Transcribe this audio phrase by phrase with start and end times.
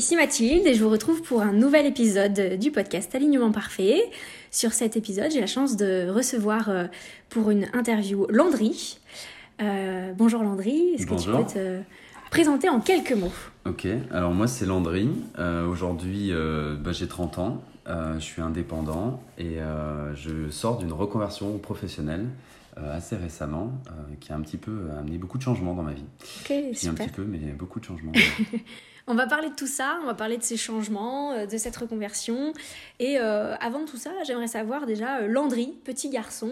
[0.00, 4.00] ici Mathilde et je vous retrouve pour un nouvel épisode du podcast Alignement Parfait.
[4.50, 6.86] Sur cet épisode, j'ai la chance de recevoir euh,
[7.28, 8.98] pour une interview Landry.
[9.60, 11.82] Euh, bonjour Landry, est-ce que tu peux te
[12.30, 13.30] présenter en quelques mots?
[13.66, 15.10] Ok, alors moi c'est Landry.
[15.38, 16.32] Euh, aujourd'hui
[16.82, 19.58] bah, j'ai 30 ans, je suis indépendant et
[20.14, 22.24] je sors d'une reconversion professionnelle
[22.74, 23.70] assez récemment
[24.20, 26.06] qui a un petit peu amené beaucoup de changements dans ma vie.
[26.40, 26.90] Ok, super.
[26.90, 28.12] un petit peu, mais beaucoup de changements.
[29.10, 31.76] On va parler de tout ça, on va parler de ces changements, euh, de cette
[31.76, 32.52] reconversion.
[33.00, 36.48] Et euh, avant tout ça, j'aimerais savoir déjà, euh, Landry, petit garçon,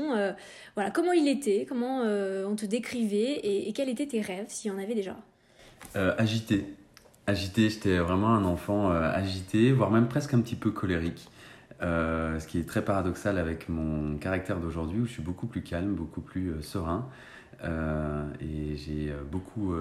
[0.74, 4.74] voilà, comment il était, comment on te décrivait et, quels étaient tes rêves, s'il y
[4.74, 5.14] en avait déjà?
[5.94, 6.66] Agité.
[7.28, 11.28] Agité, j'étais vraiment un enfant agité, voire même presque un petit peu colérique.
[11.80, 15.94] ce qui est très paradoxal avec mon caractère d'aujourd'hui où je suis beaucoup plus calme,
[15.94, 17.08] beaucoup plus serein.
[17.62, 19.74] et j'ai beaucoup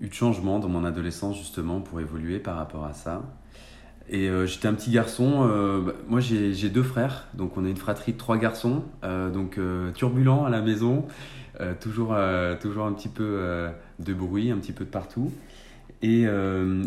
[0.00, 3.22] eu de changements dans mon adolescence justement pour évoluer par rapport à ça.
[4.08, 7.70] Et euh, j'étais un petit garçon, euh, bah, moi j'ai deux frères, donc on est
[7.70, 9.58] une fratrie de trois garçons, euh, donc
[9.94, 11.06] turbulent à la maison,
[11.80, 12.14] toujours,
[12.60, 15.32] toujours un petit peu de bruit, un petit peu de partout.
[16.02, 16.26] Et,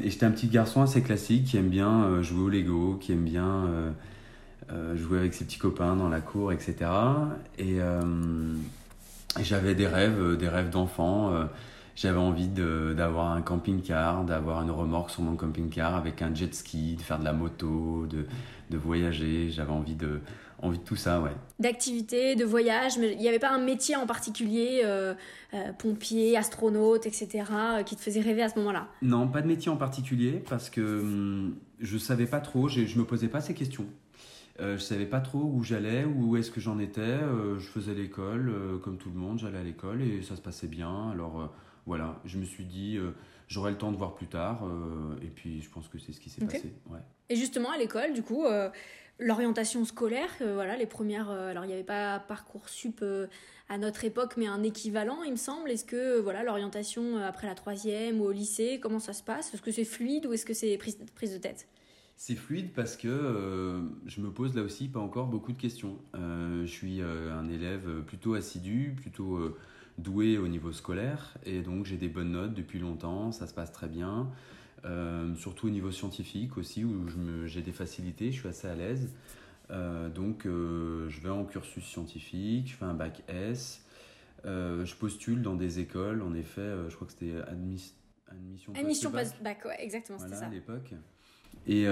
[0.03, 3.65] j'étais un petit garçon assez classique qui aime bien jouer au Lego, qui aime bien
[4.95, 6.75] jouer avec ses petits copains dans la cour, etc.
[7.57, 11.33] Et, et j'avais des rêves, des rêves d'enfant
[11.99, 16.95] j'avais envie d'avoir un camping-car, d'avoir une remorque sur mon camping-car avec un jet ski,
[16.95, 18.25] de faire de la moto, de,
[18.69, 19.49] de voyager.
[19.51, 20.21] J'avais envie de,
[20.61, 21.35] envie de tout ça, ouais.
[21.59, 25.13] D'activité, de voyage, mais il n'y avait pas un métier en particulier, euh,
[25.53, 28.87] euh, pompier, astronaute, etc., euh, qui te faisait rêver à ce moment-là?
[29.01, 32.79] Non, pas de métier en particulier, parce que hum, je ne savais pas trop, je
[32.79, 33.85] ne me posais pas ces questions.
[34.57, 37.19] je ne savais pas trop où j'allais, où est-ce que j'en étais.
[37.57, 41.09] je faisais l'école, comme tout le monde, j'allais à l'école et ça se passait bien.
[41.11, 41.51] Alors
[41.89, 43.15] voilà, je me suis dit, euh,
[43.47, 44.63] j'aurai le temps de voir plus tard.
[44.63, 46.71] Euh, et puis, je pense que c'est ce qui s'est passé.
[47.29, 48.69] Et justement, à l'école, du coup, euh,
[49.17, 51.31] l'orientation scolaire, voilà, les premières.
[51.31, 53.03] alors, il n'y avait pas Parcoursup
[53.69, 55.71] à notre époque, mais un équivalent, il me semble.
[55.71, 59.51] Est-ce que voilà l'orientation après la troisième ou au lycée, comment ça se passe?
[59.55, 61.67] Est-ce que c'est fluide ou est-ce que c'est prise, prise de tête?
[62.17, 65.97] C'est fluide parce que je me pose là aussi pas encore beaucoup de questions.
[66.13, 69.55] je suis un élève plutôt assidu, plutôt
[70.01, 73.71] doué au niveau scolaire et donc j'ai des bonnes notes depuis longtemps, ça se passe
[73.71, 74.29] très bien.
[74.85, 77.05] Euh, surtout au niveau scientifique aussi où
[77.45, 79.09] j'ai des facilités, je suis assez à l'aise.
[79.71, 83.85] Euh, donc euh, je vais en cursus scientifique, je fais un bac S,
[84.45, 87.93] je postule dans des écoles, en effet, je crois que c'était admission
[88.75, 90.45] Admission post-bac, ouais, exactement, c'était ça.
[90.45, 90.93] à l'époque.
[91.67, 91.85] Et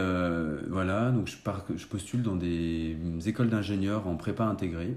[0.70, 4.96] voilà, donc je, pars, je postule dans des écoles d'ingénieurs en prépa intégrée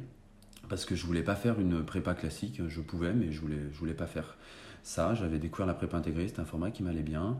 [0.70, 2.62] parce que je voulais pas faire une prépa classique.
[2.68, 4.36] Je pouvais, mais je voulais, je voulais pas faire
[4.84, 5.14] ça.
[5.14, 7.36] J'avais découvert la prépa intégrée, c'était un format qui m'allait bien.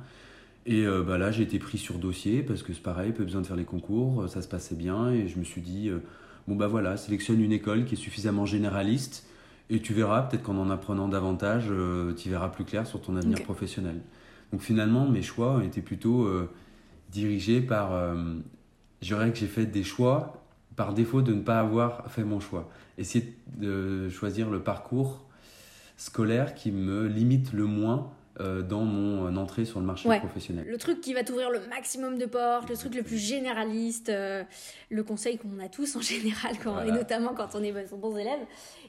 [0.66, 3.40] Et euh, bah là, j'ai été pris sur dossier parce que c'est pareil, peu besoin
[3.40, 5.10] de faire les concours, ça se passait bien.
[5.10, 6.00] Et je me suis dit, euh,
[6.48, 9.26] bon bah voilà, sélectionne une école qui est suffisamment généraliste
[9.70, 13.16] et tu verras, peut-être qu'en en apprenant davantage, euh, tu verras plus clair sur ton
[13.16, 14.00] avenir professionnel.
[14.50, 16.28] Donc finalement, mes choix ont été plutôt
[17.12, 17.92] dirigés par.
[19.00, 20.39] je dirais que j'ai fait des choix
[20.80, 25.26] par défaut de ne pas avoir fait mon choix essayer de choisir le parcours
[25.98, 28.10] scolaire qui me limite le moins
[28.40, 30.64] euh, dans mon entrée sur le marché professionnel.
[30.66, 34.42] Le truc qui va t'ouvrir le maximum de portes, le truc le plus généraliste, euh,
[34.88, 38.40] le conseil qu'on a tous en général, quand, et notamment quand on est bons élèves,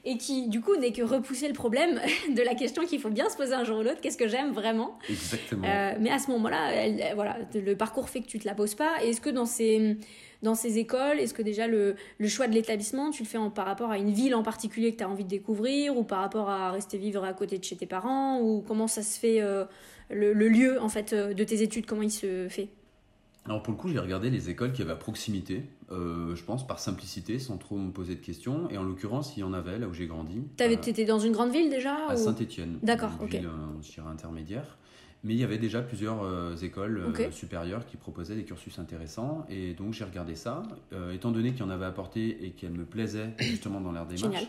[0.06, 2.00] et qui du coup n'est que repousser le problème
[2.34, 4.52] de la question qu'il faut bien se poser un jour ou l'autre, qu'est-ce que j'aime
[4.52, 4.98] vraiment?
[5.10, 5.68] Exactement.
[5.68, 9.02] Euh, mais à ce moment-là, voilà, le parcours fait que tu te la poses pas.
[9.02, 9.98] Est-ce que dans ces
[10.42, 11.18] dans ces écoles?
[11.18, 13.98] Est-ce que déjà le, le choix de l'établissement, tu le fais en, par rapport à
[13.98, 16.98] une ville en particulier que tu as envie de découvrir ou par rapport à rester
[16.98, 18.40] vivre à côté de chez tes parents?
[18.40, 19.64] Ou comment ça se fait euh,
[20.10, 22.68] le, lieu en fait euh, de tes études, comment il se fait?
[23.44, 26.64] Alors pour le coup, j'ai regardé les écoles qui avaient à proximité, euh, je pense
[26.64, 28.70] par simplicité, sans trop me poser de questions.
[28.70, 30.42] Et en l'occurrence, il y en avait là où j'ai grandi.
[30.56, 32.78] Tu étais dans une grande ville déjà À Saint-Étienne.
[32.84, 33.30] D'accord, ok.
[33.30, 33.48] Ville,
[33.82, 34.78] je dirais intermédiaire.
[35.24, 39.46] Mais il y avait déjà plusieurs euh, écoles euh, supérieures qui proposaient des cursus intéressants.
[39.48, 40.64] Et donc j'ai regardé ça.
[40.92, 44.06] Euh, étant donné qu'il y en avait apporté et qu'elles me plaisaient justement dans leur
[44.06, 44.48] démarche,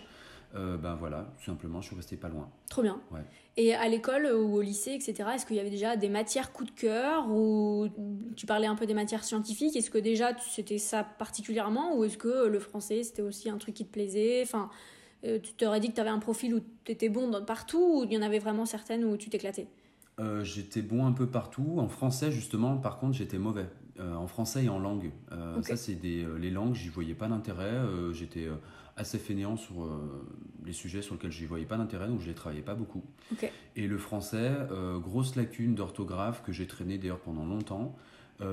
[0.56, 2.48] ben voilà, tout simplement, je suis resté pas loin.
[2.70, 3.02] Trop bien.
[3.12, 3.22] Ouais.
[3.58, 6.64] Et à l'école ou au lycée, etc., est-ce qu'il y avait déjà des matières coup
[6.64, 7.88] de cœur ou
[8.36, 9.76] tu parlais un peu des matières scientifiques?
[9.76, 13.74] Est-ce que déjà c'était ça particulièrement ou est-ce que le français c'était aussi un truc
[13.74, 14.44] qui te plaisait?
[14.44, 14.69] Enfin,
[15.24, 18.14] tu t'aurais dit que tu avais un profil où tu étais bon partout ou il
[18.14, 19.68] y en avait vraiment certaines où tu t'éclatais?
[20.19, 21.75] Euh, j'étais bon un peu partout.
[21.77, 23.68] En français, justement, par contre, j'étais mauvais.
[24.00, 25.12] Euh, en français et en langue.
[25.31, 27.74] Euh, ça, c'est des les langues, j'y voyais pas d'intérêt.
[28.12, 28.48] j'étais
[28.95, 29.89] assez fainéant sur
[30.65, 33.04] les sujets sur lesquels je voyais pas d'intérêt, donc je les travaillais pas beaucoup.
[33.75, 34.51] Et le français,
[35.01, 37.95] grosse lacune d'orthographe que j'ai traîné d'ailleurs pendant longtemps.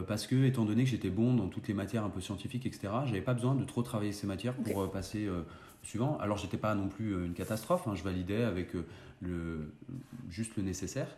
[0.06, 2.88] parce que, étant donné que j'étais bon dans toutes les matières un peu scientifiques, etc.,
[3.06, 5.26] j'avais pas besoin de trop travailler ces matières pour passer
[5.82, 6.18] suivant.
[6.18, 7.94] Alors, j'étais pas non plus une catastrophe, hein.
[7.94, 8.74] je validais avec
[9.22, 9.72] le,
[10.28, 11.08] juste le nécessaire.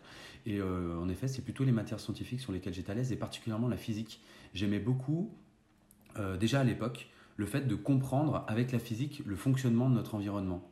[0.45, 3.15] Et euh, en effet, c'est plutôt les matières scientifiques sur lesquelles j'étais à l'aise, et
[3.15, 4.21] particulièrement la physique.
[4.53, 5.31] J'aimais beaucoup,
[6.17, 10.15] euh, déjà à l'époque, le fait de comprendre avec la physique le fonctionnement de notre
[10.15, 10.69] environnement.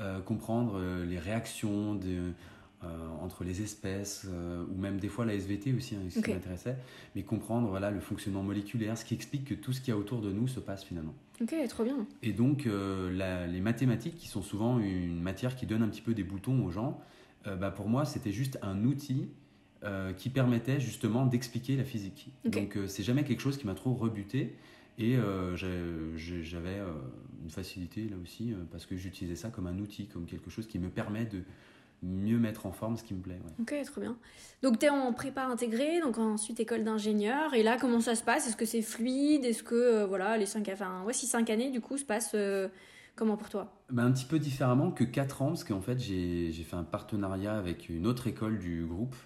[0.00, 2.32] Euh, comprendre les réactions de,
[3.20, 4.26] entre les espèces,
[4.70, 6.76] ou même des fois la SVT aussi, hein, ce qui m'intéressait,
[7.14, 9.98] mais comprendre voilà, le fonctionnement moléculaire, ce qui explique que tout ce qu'il y a
[9.98, 11.14] autour de nous se passe finalement.
[11.42, 12.06] Ok, trop bien.
[12.22, 16.24] Et donc, les mathématiques, qui sont souvent une matière qui donne un petit peu des
[16.24, 16.98] boutons aux gens,
[17.46, 19.28] euh, bah, pour moi, c'était juste un outil
[19.84, 22.30] euh, qui permettait justement d'expliquer la physique.
[22.44, 24.56] Donc, euh, c'est jamais quelque chose qui m'a trop rebuté.
[25.00, 25.16] Et
[26.16, 26.80] j'avais
[27.44, 30.80] une facilité là aussi, parce que j'utilisais ça comme un outil, comme quelque chose qui
[30.80, 31.42] me permet de
[32.02, 33.38] mieux mettre en forme ce qui me plaît.
[33.60, 34.16] Ok, trop bien.
[34.62, 37.54] Donc tu es en prépa intégrée, donc ensuite école d'ingénieur.
[37.54, 38.48] Et là, comment ça se passe?
[38.48, 39.44] Est-ce que c'est fluide?
[39.44, 42.34] Est-ce que voilà, les 5 enfin, ouais, si 5 années du coup se passent
[43.18, 43.66] Comment pour toi?
[43.90, 47.58] Ben, Un petit peu différemment que 4 ans, parce qu'en fait, j'ai fait un partenariat
[47.58, 49.16] avec une autre école du groupe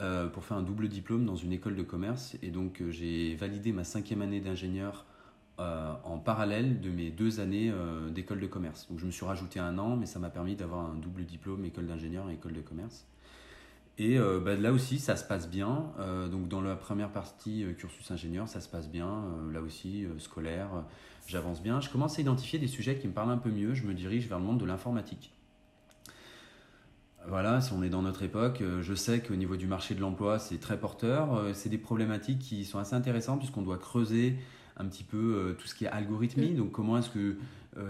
[0.00, 2.36] euh, pour faire un double diplôme dans une école de commerce.
[2.42, 5.06] Et donc, euh, j'ai validé ma cinquième année d'ingénieur
[5.60, 7.72] euh, en parallèle de mes deux années
[8.10, 8.88] d'école de commerce.
[8.88, 11.64] Donc, je me suis rajouté un an, mais ça m'a permis d'avoir un double diplôme
[11.64, 13.06] école d'ingénieur et école de commerce.
[13.98, 15.86] Et ben, là aussi, ça se passe bien.
[16.30, 19.24] donc dans la première partie cursus ingénieur, ça se passe bien.
[19.52, 20.84] là aussi, scolaire,
[21.26, 21.80] j'avance bien.
[21.80, 23.74] Je commence à identifier des sujets qui me parlent un peu mieux.
[23.74, 25.32] Je me dirige vers le monde de l'informatique.
[27.28, 30.00] Voilà, si on est dans notre époque, euh, je sais qu'au niveau du marché de
[30.00, 31.34] l'emploi, c'est très porteur.
[31.34, 34.36] Euh, c'est des problématiques qui sont assez intéressantes puisqu'on doit creuser
[34.78, 36.54] un petit peu euh, tout ce qui est algorithmie.
[36.54, 37.36] Donc, comment est-ce que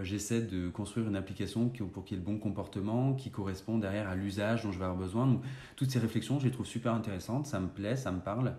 [0.03, 4.09] j'essaie de construire une application pour qu'il y ait le bon comportement, qui correspond derrière
[4.09, 5.27] à l'usage dont je vais avoir besoin.
[5.27, 5.43] Donc,
[5.77, 7.47] toutes ces réflexions, je les trouve super intéressantes.
[7.47, 8.55] Ça me plaît, ça me parle.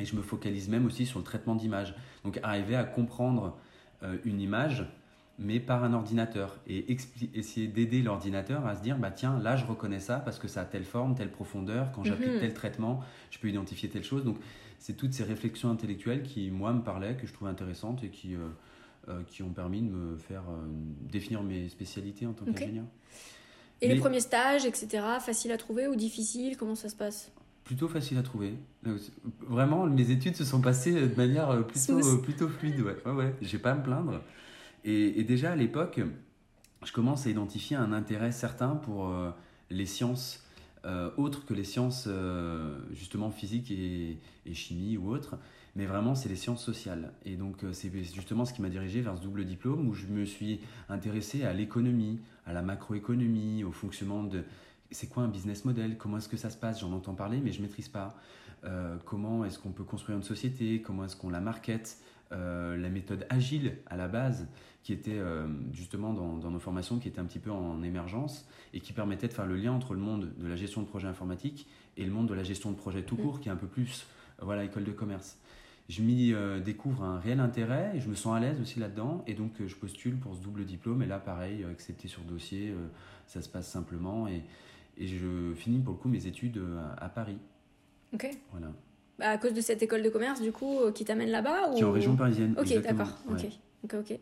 [0.00, 1.94] Et je me focalise même aussi sur le traitement d'image.
[2.24, 3.56] Donc, arriver à comprendre
[4.02, 4.86] euh, une image,
[5.38, 6.58] mais par un ordinateur.
[6.66, 6.96] Et
[7.34, 10.62] essayer d'aider l'ordinateur à se dire, bah tiens, là je reconnais ça parce que ça
[10.62, 12.40] a telle forme, telle profondeur, quand j'applique mhm.
[12.40, 13.00] tel traitement,
[13.30, 14.24] je peux identifier telle chose.
[14.24, 14.36] Donc
[14.78, 18.34] c'est toutes ces réflexions intellectuelles qui, moi, me parlaient, que je trouvais intéressantes et qui,
[18.34, 18.48] euh, euh,
[19.28, 20.44] qui ont permis de me faire
[21.00, 22.84] définir mes spécialités en tant qu'ingénieur.
[23.80, 27.30] Et les premiers stages, etc., facile à trouver ou difficile Comment ça se passe?
[27.64, 28.54] Plutôt facile à trouver.
[29.46, 32.80] Vraiment, mes études se sont passées de manière euh, plutôt, euh, plutôt fluide.
[32.80, 33.34] Ouais, ouais, ouais.
[33.42, 34.22] J'ai pas à me plaindre.
[34.84, 36.00] Et, déjà à l'époque,
[36.82, 39.30] je commence à identifier un intérêt certain pour euh,
[39.70, 40.44] les sciences
[41.18, 42.08] autres que les sciences
[42.92, 44.16] justement physiques et,
[44.46, 45.36] et, chimie ou autres.
[45.78, 47.12] Mais vraiment, c'est les sciences sociales.
[47.24, 50.24] Et donc, c'est justement ce qui m'a dirigé vers ce double diplôme où je me
[50.24, 50.58] suis
[50.88, 54.42] intéressé à l'économie, à la macroéconomie, au fonctionnement de,
[54.90, 55.96] c'est quoi un business model?
[55.96, 56.80] Comment est-ce que ça se passe?
[56.80, 58.16] J'en entends parler, mais je ne maîtrise pas.
[58.64, 60.82] Euh, comment est-ce qu'on peut construire une société?
[60.82, 61.98] Comment est-ce qu'on la market
[62.32, 64.48] euh, La méthode agile à la base,
[64.82, 68.80] qui était euh, justement dans, nos formations, qui était un petit peu en émergence et
[68.80, 71.68] qui permettait de faire le lien entre le monde de la gestion de projet informatique
[71.96, 74.08] et le monde de la gestion de projet tout court, qui est un peu plus
[74.40, 75.38] voilà école de commerce.
[75.88, 79.32] Je m'y découvre un réel intérêt et je me sens à l'aise aussi là-dedans et
[79.32, 82.74] donc je postule pour ce double diplôme et là pareil accepté sur dossier,
[83.26, 84.42] ça se passe simplement et
[84.98, 87.38] et je finis pour le coup mes études euh, à, Paris.
[88.12, 88.28] Ok.
[88.50, 88.68] Voilà.
[89.18, 91.80] Bah, à cause de cette école de commerce, du coup, euh, qui t'amène là-bas Qui
[91.80, 92.54] est en région parisienne.
[92.58, 93.10] Ok, d'accord.
[93.30, 93.46] Ok.
[93.84, 94.18] Ok, ok.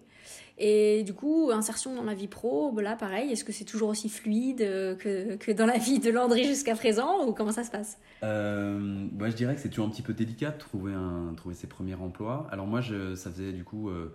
[0.59, 4.09] Et du coup, insertion dans la vie pro, là, pareil, est-ce que c'est toujours aussi
[4.09, 7.71] fluide euh, que, que, dans la vie de Landry jusqu'à présent ou comment ça se
[7.71, 7.99] passe?
[8.23, 11.55] Euh, bah, Je dirais que c'est toujours un petit peu délicat de trouver, un, trouver
[11.55, 12.47] ses premiers emplois.
[12.51, 14.13] Alors moi, je, ça faisait du coup euh,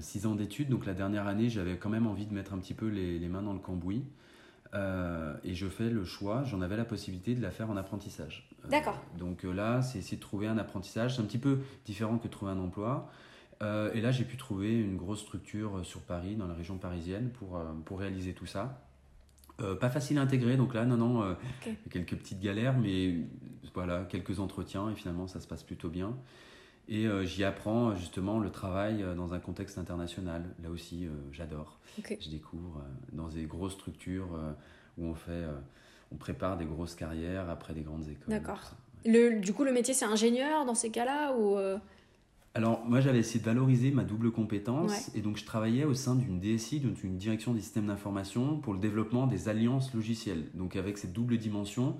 [0.00, 2.74] six ans d'études, donc la dernière année, j'avais quand même envie de mettre un petit
[2.74, 4.04] peu les, les mains dans le cambouis.
[4.74, 8.48] Euh, et je fais le choix, j'en avais la possibilité de la faire en apprentissage.
[8.64, 8.98] Euh, D'accord.
[9.18, 11.16] donc euh, là, c'est essayer de trouver un apprentissage.
[11.16, 13.10] C'est un petit peu différent que de trouver un emploi.
[13.62, 17.60] Et là, j'ai pu trouver une grosse structure sur Paris, dans la région parisienne, pour,
[17.84, 18.82] pour réaliser tout ça.
[19.80, 21.36] pas facile à intégrer, donc là, non, non,
[21.90, 23.16] quelques petites galères, mais
[23.74, 26.16] voilà, quelques entretiens, et finalement, ça se passe plutôt bien.
[26.88, 30.44] Et j'y apprends justement le travail dans un contexte international.
[30.62, 31.78] Là aussi, j'adore.
[31.96, 34.28] Je découvre dans des grosses structures
[34.98, 35.44] où on fait,
[36.10, 38.28] on prépare des grosses carrières après des grandes écoles.
[38.28, 38.72] D'accord.
[39.04, 41.56] Du coup, le métier, c'est ingénieur dans ces cas-là ou
[42.54, 46.14] alors, moi, j'avais essayé de valoriser ma double compétence et donc je travaillais au sein
[46.14, 50.44] d'une DSI, donc une direction des systèmes d'information, pour le développement des alliances logicielles.
[50.54, 51.96] Donc, avec cette double dimension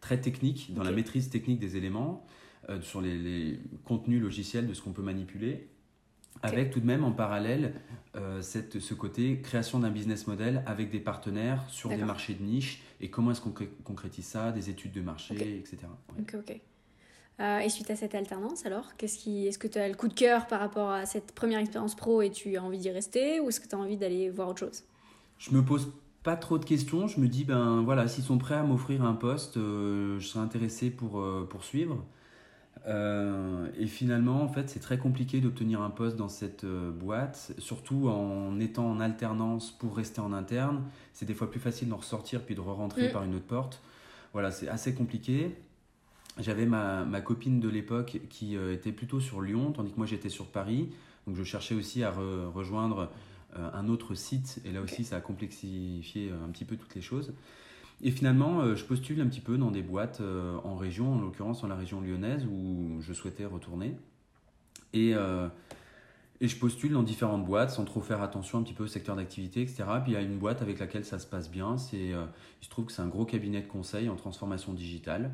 [0.00, 2.24] très technique, dans la maîtrise technique des éléments,
[2.70, 5.68] euh, sur les, contenus logiciels de ce qu'on peut manipuler,
[6.42, 7.74] avec tout de même en parallèle
[8.14, 12.44] euh, cette, ce côté création d'un business model avec des partenaires sur des marchés de
[12.44, 15.78] niche et comment est-ce qu'on concrétise ça, des études de marché, etc.
[16.16, 16.60] Ok, ok.
[17.40, 20.08] Euh, et suite à cette alternance, alors, qu'est-ce qui, est-ce que tu as le coup
[20.08, 23.38] de cœur par rapport à cette première expérience pro et tu as envie d'y rester
[23.38, 24.82] ou est-ce que tu as envie d'aller voir autre chose?
[25.38, 25.92] Je me pose
[26.24, 27.06] pas trop de questions.
[27.06, 30.42] Je me dis, ben voilà, s'ils sont prêts à m'offrir un poste, euh, je serais
[30.42, 32.04] intéressé pour euh, poursuivre.
[32.86, 38.58] et finalement, en fait, c'est très compliqué d'obtenir un poste dans cette boîte, surtout en
[38.58, 40.82] étant en alternance pour rester en interne.
[41.12, 43.12] C'est des fois plus facile d'en ressortir puis de re-rentrer mm.
[43.12, 43.80] par une autre porte.
[44.32, 45.54] Voilà, c'est assez compliqué.
[46.38, 50.06] J'avais ma, ma, copine de l'époque qui euh, était plutôt sur Lyon, tandis que moi
[50.06, 50.88] j'étais sur Paris.
[51.26, 53.10] Donc je cherchais aussi à rejoindre
[53.56, 54.60] euh, un autre site.
[54.64, 57.32] Et là aussi, ça a complexifié euh, un petit peu toutes les choses.
[58.00, 60.22] Et finalement, je postule un petit peu dans des boîtes
[60.62, 63.96] en région, en l'occurrence dans la région lyonnaise où je souhaitais retourner.
[64.92, 65.14] Et,
[66.40, 69.16] et je postule dans différentes boîtes sans trop faire attention un petit peu au secteur
[69.16, 69.82] d'activité, etc.
[70.04, 71.76] Puis il y a une boîte avec laquelle ça se passe bien.
[71.76, 75.32] C'est, il se trouve que c'est un gros cabinet de conseil en transformation digitale.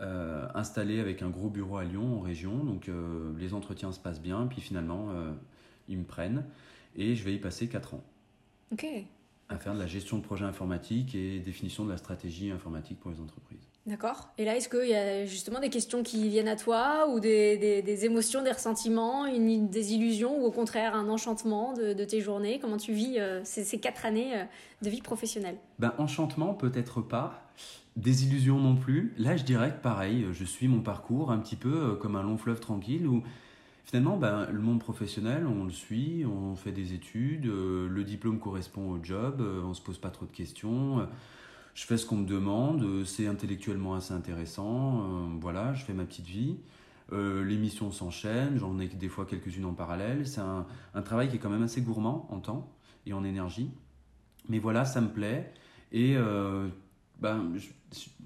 [0.00, 2.56] Euh, installé avec un gros bureau à Lyon, en région.
[2.64, 5.32] Donc euh, les entretiens se passent bien, puis finalement, euh,
[5.88, 6.44] ils me prennent
[6.96, 8.04] et je vais y passer 4 ans.
[8.72, 8.86] Ok.
[9.50, 13.10] À faire de la gestion de projets informatiques et définition de la stratégie informatique pour
[13.10, 13.68] les entreprises.
[13.84, 14.30] D'accord.
[14.38, 17.82] Et là, est-ce qu'il y a justement des questions qui viennent à toi ou des,
[17.82, 22.20] des, émotions, des ressentiments, une, des illusions ou au contraire un enchantement de, de tes
[22.20, 22.58] journées?
[22.58, 24.46] Comment tu vis ces, ces, quatre années
[24.80, 25.56] de vie professionnelle?
[25.78, 27.49] Ben, Enchantement, peut-être pas.
[27.96, 29.12] Désillusion non plus.
[29.18, 32.22] Là, je dirais que pareil, je suis mon parcours un petit peu euh, comme un
[32.22, 33.22] long fleuve tranquille où
[33.84, 38.38] finalement, ben, le monde professionnel, on le suit, on fait des études, euh, le diplôme
[38.38, 41.06] correspond au job, euh, on se pose pas trop de questions.
[41.74, 45.28] je fais ce qu'on me demande, c'est intellectuellement assez intéressant.
[45.40, 46.56] voilà, je fais ma petite vie.
[47.12, 50.26] les missions s'enchaînent, j'en ai des fois quelques-unes en parallèle.
[50.26, 52.70] C'est un, un, travail qui est quand même assez gourmand en temps
[53.06, 53.70] et en énergie.
[54.48, 55.52] Mais voilà, ça me plaît.
[55.92, 56.16] Et
[57.20, 57.68] ben, je,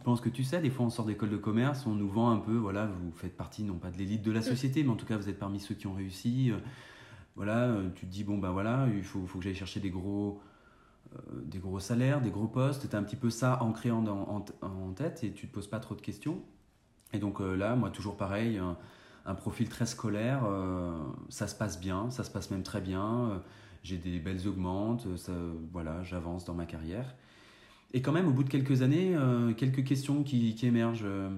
[0.04, 2.38] pense que tu sais, des fois on sort d'école de commerce, on nous vend un
[2.38, 5.06] peu, voilà, vous faites partie non pas de l'élite de la société, mais en tout
[5.06, 6.52] cas vous êtes parmi ceux qui ont réussi.
[6.52, 6.58] Euh,
[7.36, 9.90] voilà, euh, tu te dis, bon ben voilà, il faut, faut que j'aille chercher des
[9.90, 10.40] gros,
[11.14, 12.88] euh, des gros salaires, des gros postes.
[12.88, 15.68] Tu as un petit peu ça ancré en, en, en, tête et tu te poses
[15.68, 16.42] pas trop de questions.
[17.12, 20.42] Et donc là, moi toujours pareil, un, profil très scolaire,
[21.28, 23.40] ça se passe bien, ça se passe même très bien.
[23.84, 25.32] j'ai des belles augmentes, ça,
[25.72, 27.14] voilà, j'avance dans ma carrière.
[27.92, 31.04] Et quand même, au bout de quelques années, euh, quelques questions qui, qui émergent.
[31.04, 31.30] Euh,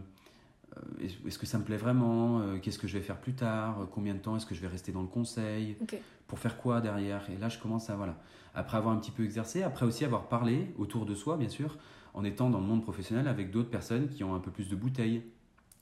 [1.26, 4.15] est-ce que ça me plaît vraiment euh, Qu'est-ce que je vais faire plus tard Combien
[4.15, 5.76] de temps est-ce que je vais rester dans le conseil
[6.26, 8.17] Pour faire quoi derrière Et là, je commence à voilà.
[8.55, 11.79] Après avoir un petit peu exercé, après aussi avoir parlé autour de soi, bien sûr,
[12.15, 14.76] en étant dans le monde professionnel avec d'autres personnes qui ont un peu plus de
[14.76, 15.23] bouteilles,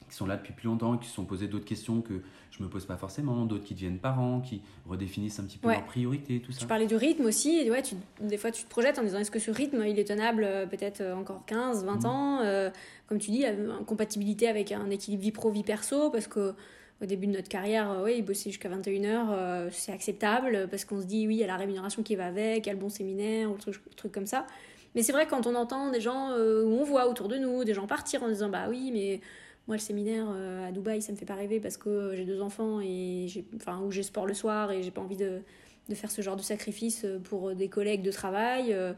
[0.09, 2.23] qui sont là depuis plus longtemps, qui se sont posés d'autres questions que
[2.57, 5.85] je me pose pas forcément, d'autres qui deviennent parents, qui redéfinissent un petit peu leurs
[5.85, 6.61] priorités, tout ça.
[6.61, 9.19] Tu parlais du rythme aussi, et ouais, tu, des fois tu te projettes en disant
[9.19, 12.07] est-ce que ce rythme il est tenable euh, peut-être euh, encore 15, 20 mm.
[12.07, 12.71] ans, euh,
[13.09, 16.55] comme tu dis, en compatibilité avec un équilibre vie pro, vie perso, parce que
[17.03, 21.27] au début de notre carrière, oui, bosser jusqu'à 21h, c'est acceptable, parce qu'on se dit
[21.27, 23.51] oui, il y a la rémunération qui va avec, il y a le bon séminaire,
[23.51, 24.47] ou truc, truc comme ça.
[24.95, 27.75] Mais c'est vrai quand on entend des gens où on voit autour de nous, des
[27.75, 29.21] gens partir en disant bah oui, mais
[29.67, 32.43] moi, le séminaire euh, à Dubaï, ça me fait pas rêver parce que j'ai deux
[32.43, 35.41] enfants et j'ai, enfin, où j'ai sport le soir et j'ai pas envie de,
[35.89, 38.75] de, faire ce genre de sacrifice pour des collègues de travail.
[38.75, 38.93] Euh,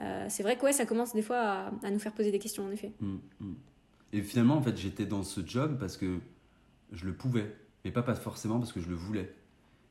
[0.00, 2.66] euh, c'est vrai que ouais, ça commence des fois à, nous faire poser des questions,
[2.66, 2.92] en effet.
[3.00, 3.54] Mmh, mmh.
[4.12, 6.18] Et finalement, en fait, j'étais dans ce job parce que
[6.92, 9.32] je le pouvais, mais pas, pas forcément parce que je le voulais.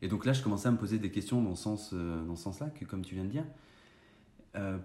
[0.03, 2.43] Et donc là, je commençais à me poser des questions dans ce, sens, dans ce
[2.43, 3.45] sens-là, que, comme tu viens de dire,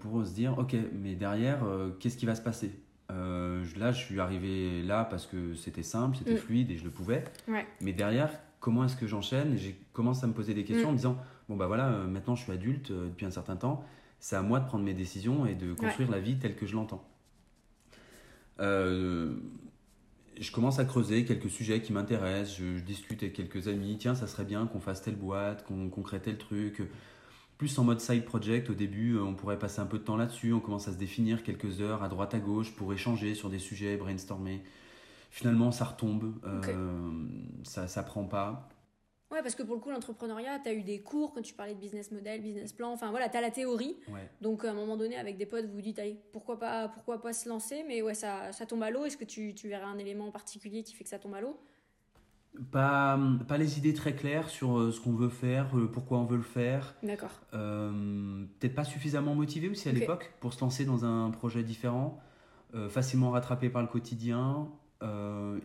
[0.01, 1.65] pour se dire, ok, mais derrière,
[2.01, 2.73] qu'est-ce qui va se passer?
[3.11, 6.39] Euh, là, je suis arrivé là parce que c'était simple, c'était mm.
[6.39, 7.25] fluide et je le pouvais.
[7.81, 8.31] Mais derrière,
[8.61, 9.57] comment est-ce que j'enchaîne?
[9.57, 10.99] J'ai commencé à me poser des questions en me mm.
[10.99, 11.19] disant
[11.49, 13.85] bon, bah voilà, euh, maintenant je suis adulte euh, depuis un certain temps,
[14.21, 16.75] c'est à moi de prendre mes décisions et de construire la vie telle que je
[16.75, 17.07] l'entends.
[18.59, 19.31] je
[20.53, 24.47] commence à creuser quelques sujets qui m'intéressent, je, discute avec quelques amis, tiens, ça serait
[24.47, 26.83] bien qu'on fasse telle boîte, qu'on crée tel truc
[27.59, 30.17] plus en mode side project au début, euh, on pourrait passer un peu de temps
[30.17, 33.51] là-dessus, on commence à se définir quelques heures à droite à gauche pour échanger sur
[33.51, 34.63] des sujets, brainstormer.
[35.31, 36.35] finalement ça retombe,
[37.65, 38.69] ça, ça prend pas.
[39.35, 41.75] Ouais, parce que pour le coup, l'entrepreneuriat, tu as eu des cours quand tu parlais
[41.75, 43.97] de business model, business plan, enfin voilà, tu as la théorie.
[44.41, 47.21] Donc à un moment donné, avec des potes, vous vous dites, allez, pourquoi pas, pourquoi
[47.21, 49.05] pas se lancer, mais ouais, ça, ça tombe à l'eau.
[49.05, 51.59] Est-ce que tu, tu verrais un élément particulier qui fait que ça tombe à l'eau?
[52.71, 53.19] Pas,
[53.49, 56.37] pas les idées très claires sur euh, ce qu'on veut faire, euh, pourquoi on veut
[56.37, 56.95] le faire.
[57.03, 57.41] D'accord.
[57.53, 62.21] Euh, Peut-être pas suffisamment motivé aussi à l'époque pour se lancer dans un projet différent.
[62.75, 64.69] Euh, facilement rattrapé par le quotidien.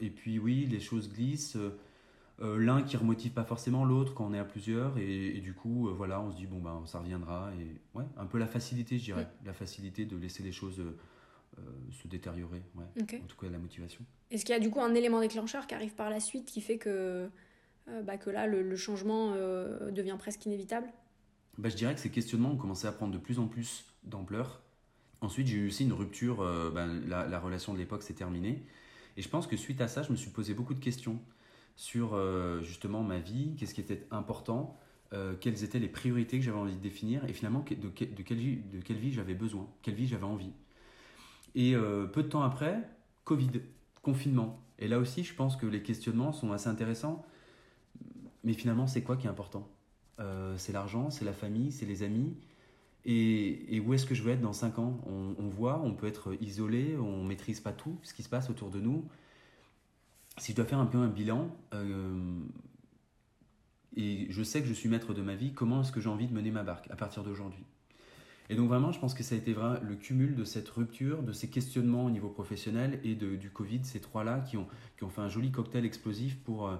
[0.01, 1.57] et puis oui, les choses glissent.
[2.41, 6.21] L'un qui remotive pas forcément l'autre quand on est à plusieurs et, du coup voilà
[6.21, 9.27] on se dit bon ben ça reviendra et ouais un peu la facilité je dirais
[9.45, 10.81] la facilité de laisser les choses
[11.91, 12.85] se détériorer ouais.
[13.21, 14.05] En tout cas la motivation.
[14.31, 16.61] Est-ce qu'il y a du coup un élément déclencheur qui arrive par la suite qui
[16.61, 17.29] fait que
[18.03, 20.87] bah, que là le, changement devient presque inévitable?
[21.57, 24.61] Bah, je dirais que ces questionnements ont commencé à prendre de plus en plus d'ampleur.
[25.21, 26.37] Ensuite j'ai eu aussi une rupture
[26.73, 28.63] bah, la, la relation de l'époque s'est terminée.
[29.17, 31.19] Et je pense que suite à ça je me suis posé beaucoup de questions
[31.79, 34.77] sur euh, justement ma vie, qu'est-ce qui était important,
[35.13, 38.37] euh, quelles étaient les priorités que j'avais envie de définir et finalement de, de, quelle,
[38.37, 40.51] vie, de quelle vie j'avais besoin, quelle vie j'avais envie.
[41.55, 42.87] Et euh, peu de temps après,
[43.23, 43.61] Covid,
[44.01, 44.61] confinement.
[44.77, 47.25] Et là aussi, je pense que les questionnements sont assez intéressants.
[48.43, 49.67] Mais finalement, c'est quoi qui est important?
[50.57, 52.35] C'est l'argent, c'est la famille, c'est les amis.
[53.05, 54.99] Et, où est-ce que je veux être dans 5 ans?
[55.05, 58.49] On, on, voit, on peut être isolé, on maîtrise pas tout ce qui se passe
[58.49, 59.05] autour de nous
[60.39, 62.39] si je dois faire un peu un bilan, euh,
[63.95, 66.27] et je sais que je suis maître de ma vie, comment est-ce que j'ai envie
[66.27, 67.65] de mener ma barque à partir d'aujourd'hui?
[68.49, 71.31] Et donc vraiment, je pense que ça a été le cumul de cette rupture, de
[71.31, 75.09] ces questionnements au niveau professionnel et de, du Covid, ces trois-là qui ont, qui ont
[75.09, 76.77] fait un joli cocktail explosif pour, euh,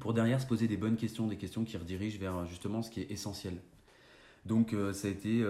[0.00, 3.00] pour derrière se poser des bonnes questions, des questions qui redirigent vers justement ce qui
[3.00, 3.58] est essentiel.
[4.46, 5.44] Donc euh, ça a été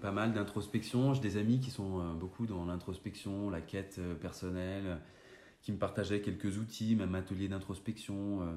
[0.00, 1.14] pas mal d'introspection.
[1.14, 4.98] J'ai des amis qui sont beaucoup dans l'introspection, la quête personnelle,
[5.62, 8.42] qui me partageait quelques outils, même atelier d'introspection.
[8.42, 8.52] Euh,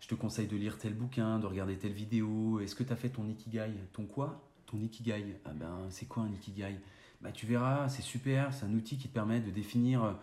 [0.00, 2.60] je te conseille de lire tel bouquin, de regarder telle vidéo.
[2.60, 3.70] Est-ce que tu as fait ton ikigai?
[3.92, 4.42] Ton quoi?
[4.74, 5.36] Ton ikigai.
[5.44, 6.80] Ah ben, c'est quoi un ikigai?
[7.20, 10.16] Bah, Tu verras, c'est super, c'est un outil qui te permet de définir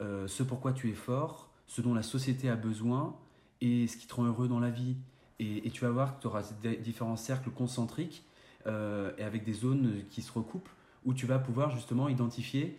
[0.00, 3.14] euh, ce pourquoi tu es fort, ce dont la société a besoin
[3.60, 4.96] et ce qui te rend heureux dans la vie.
[5.38, 8.24] Et, tu vas voir que tu auras différents cercles concentriques
[8.66, 10.70] euh, et avec des zones qui se recoupent
[11.04, 12.78] où tu vas pouvoir justement identifier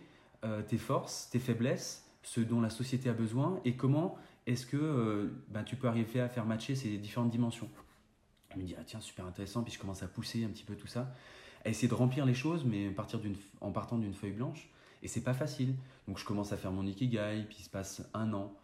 [0.68, 5.28] tes forces, tes faiblesses ce dont la société a besoin et comment est-ce que euh,
[5.48, 7.68] ben, tu peux arriver à faire matcher ces différentes dimensions.
[8.52, 10.74] Je me dis, ah tiens, super intéressant, puis je commence à pousser un petit peu
[10.74, 11.14] tout ça,
[11.64, 13.20] à essayer de remplir les choses, mais partir
[13.60, 14.68] en partant d'une feuille blanche.
[15.02, 15.74] Et c'est pas facile.
[16.08, 18.54] Donc je commence à faire mon ikigai, puis il se passe un an.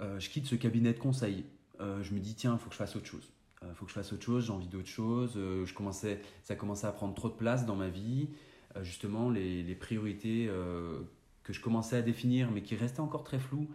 [0.00, 1.44] Euh, je quitte ce cabinet de conseil.
[1.80, 3.28] Euh, je me dis, tiens, il faut que je fasse autre chose.
[3.62, 5.32] Il faut que je fasse autre chose, j'ai envie d'autre chose.
[5.34, 8.30] je commençais, ça commençait à prendre trop de place dans ma vie.
[8.80, 10.48] justement, les, les priorités
[11.42, 13.68] que je commençais à définir, mais qui restait encore très flou,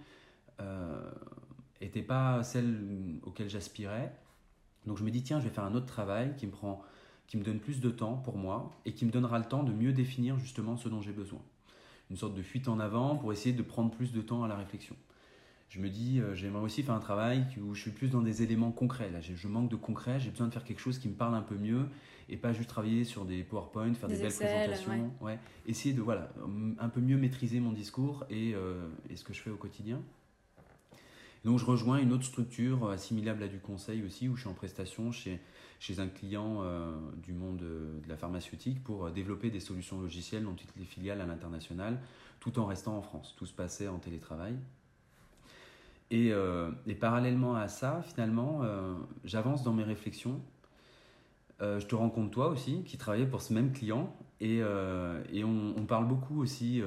[1.82, 4.14] n'était euh, pas celle auquel j'aspirais.
[4.88, 6.82] Donc je me dis, tiens, je vais faire un autre travail qui me, prend,
[7.28, 9.72] qui me donne plus de temps pour moi et qui me donnera le temps de
[9.72, 11.40] mieux définir justement ce dont j'ai besoin.
[12.12, 14.56] Une sorte de fuite en avant pour essayer de prendre plus de temps à la
[14.56, 14.96] réflexion
[15.76, 18.44] je me dis, euh, j'aimerais aussi faire un travail où je suis plus dans des
[18.44, 19.10] éléments concrets.
[19.12, 21.42] Là, je manque de concret, j'ai besoin de faire quelque chose qui me parle un
[21.42, 21.88] peu mieux
[22.30, 25.12] et pas juste travailler sur des PowerPoint, faire des, belles présentations.
[25.22, 25.38] Ouais.
[25.68, 26.30] Essayer de voilà,
[26.80, 30.02] un peu mieux maîtriser mon discours et, euh, et, ce que je fais au quotidien.
[31.46, 34.54] Donc, je rejoins une autre structure assimilable à du conseil aussi, où je suis en
[34.54, 35.40] prestation chez,
[35.80, 36.92] chez un client euh,
[37.24, 41.26] du monde de la pharmaceutique pour développer des solutions logicielles dans toutes les filiales à
[41.26, 42.02] l'international,
[42.40, 43.36] tout en restant en France.
[43.38, 44.58] Tout se passait en télétravail.
[46.14, 50.40] Euh, et, parallèlement à ça, finalement, euh, j'avance dans mes réflexions.
[51.62, 56.08] Euh, je te rencontre toi aussi, qui travaillais pour ce même client, et, on, parle
[56.08, 56.82] beaucoup aussi,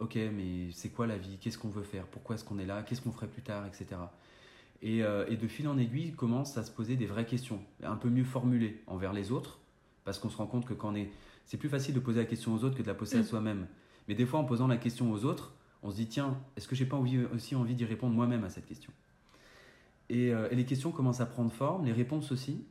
[0.00, 1.38] ok, mais c'est quoi la vie?
[1.40, 2.06] Qu'est-ce qu'on veut faire?
[2.06, 2.82] Pourquoi est-ce qu'on est là?
[2.82, 3.66] Qu'est-ce qu'on ferait plus tard?
[3.66, 3.86] Etc.
[4.82, 8.24] Et, de fil en aiguille, commence à se poser des vraies questions, un peu mieux
[8.24, 9.58] formulées envers les autres,
[10.04, 11.10] parce qu'on se rend compte que quand on est...
[11.44, 13.24] C'est plus facile de poser la question aux autres que de la poser à mm.
[13.24, 13.66] soi-même.
[14.08, 16.74] Mais des fois, en posant la question aux autres, on se dit tiens, est-ce que
[16.74, 17.00] j'ai pas
[17.34, 18.92] aussi envie d'y répondre moi-même à cette question?
[20.10, 22.64] Euh, et, les questions commencent à prendre forme, les réponses aussi.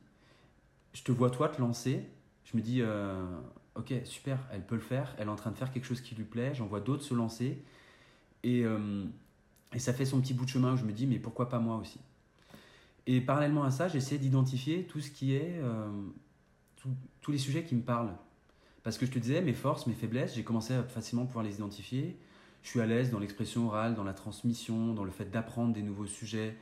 [0.92, 2.04] Je te vois toi te lancer,
[2.44, 3.24] je me dis euh,
[3.80, 6.14] ok super, elle peut le faire, elle est en train de faire quelque chose qui
[6.14, 7.62] lui plaît, j'en vois d'autres se lancer
[8.42, 9.04] et, euh,
[9.76, 11.76] ça fait son petit bout de chemin où je me dis mais pourquoi pas moi
[11.76, 12.00] aussi?
[13.06, 15.60] Et parallèlement à ça, j'essaie d'identifier tout ce qui est
[17.20, 18.14] tous les sujets qui me parlent.
[18.82, 21.54] Parce que je te disais, mes forces, mes faiblesses, j'ai commencé à facilement pouvoir les
[21.56, 22.18] identifier
[22.62, 25.82] je suis à l'aise dans l'expression orale, dans la transmission, dans le fait d'apprendre des
[25.82, 26.56] nouveaux sujets,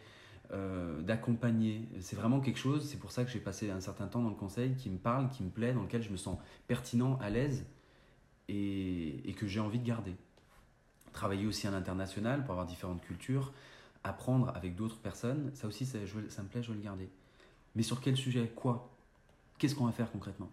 [0.53, 1.87] euh, d'accompagner.
[2.01, 4.35] C'est vraiment quelque chose, c'est pour ça que j'ai passé un certain temps dans le
[4.35, 7.67] conseil, qui me parle, qui me plaît, dans lequel je me sens pertinent, à l'aise
[8.49, 10.15] et, que j'ai envie de garder.
[11.13, 13.53] travailler aussi à l'international pour avoir différentes cultures,
[14.05, 17.11] apprendre avec d'autres personnes, ça aussi, ça, ça me plaît, je veux le garder.
[17.77, 18.51] Mais sur quel sujet?
[18.55, 18.91] Quoi?
[19.59, 20.51] Qu'est-ce qu'on va faire concrètement?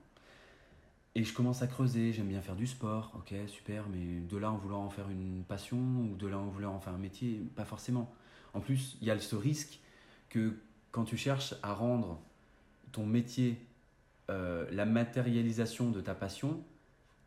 [1.18, 4.52] Et je commence à creuser, j'aime bien faire du sport, ok, super, mais de là
[4.52, 7.42] en vouloir en faire une passion ou de là en vouloir en faire un métier,
[7.56, 8.14] pas forcément.
[8.54, 9.80] En plus, il y a ce risque
[10.36, 10.54] que
[10.92, 12.20] quand tu cherches à rendre
[12.92, 13.58] ton métier
[14.30, 16.62] euh, la matérialisation de ta passion,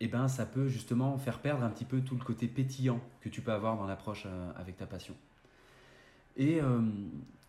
[0.00, 3.30] eh ben, ça peut justement faire perdre un petit peu tout le côté pétillant que
[3.30, 5.14] tu peux avoir dans l'approche euh, avec ta passion.
[6.36, 6.82] Et, euh,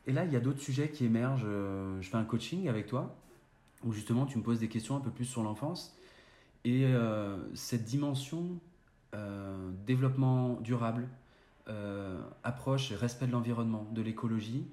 [0.07, 1.45] et là, il y a d'autres sujets qui émergent.
[1.45, 3.17] je fais un coaching avec toi,
[3.83, 5.93] où justement tu me poses des questions un peu plus sur l'enfance.
[6.63, 6.85] Et
[7.53, 8.59] cette dimension
[9.85, 11.07] développement durable,
[12.43, 14.65] approche respect de l'environnement, de l'écologie,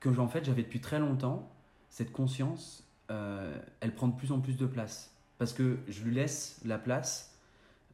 [0.00, 1.50] que en fait j'avais depuis très longtemps,
[1.90, 5.12] cette conscience, elle prend de plus en plus de place.
[5.38, 7.36] Parce que je lui laisse la place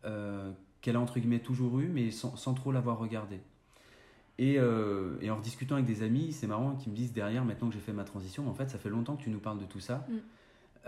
[0.03, 3.41] qu'elle a entre guillemets toujours eue, mais sans, sans trop l'avoir regardée.
[4.39, 7.75] Et, et, en rediscutant avec des amis, c'est marrant qu'ils me disent derrière, maintenant que
[7.75, 9.81] j'ai fait ma transition, en fait, ça fait longtemps que tu nous parles de tout
[9.81, 10.07] ça.
[10.09, 10.15] Mm.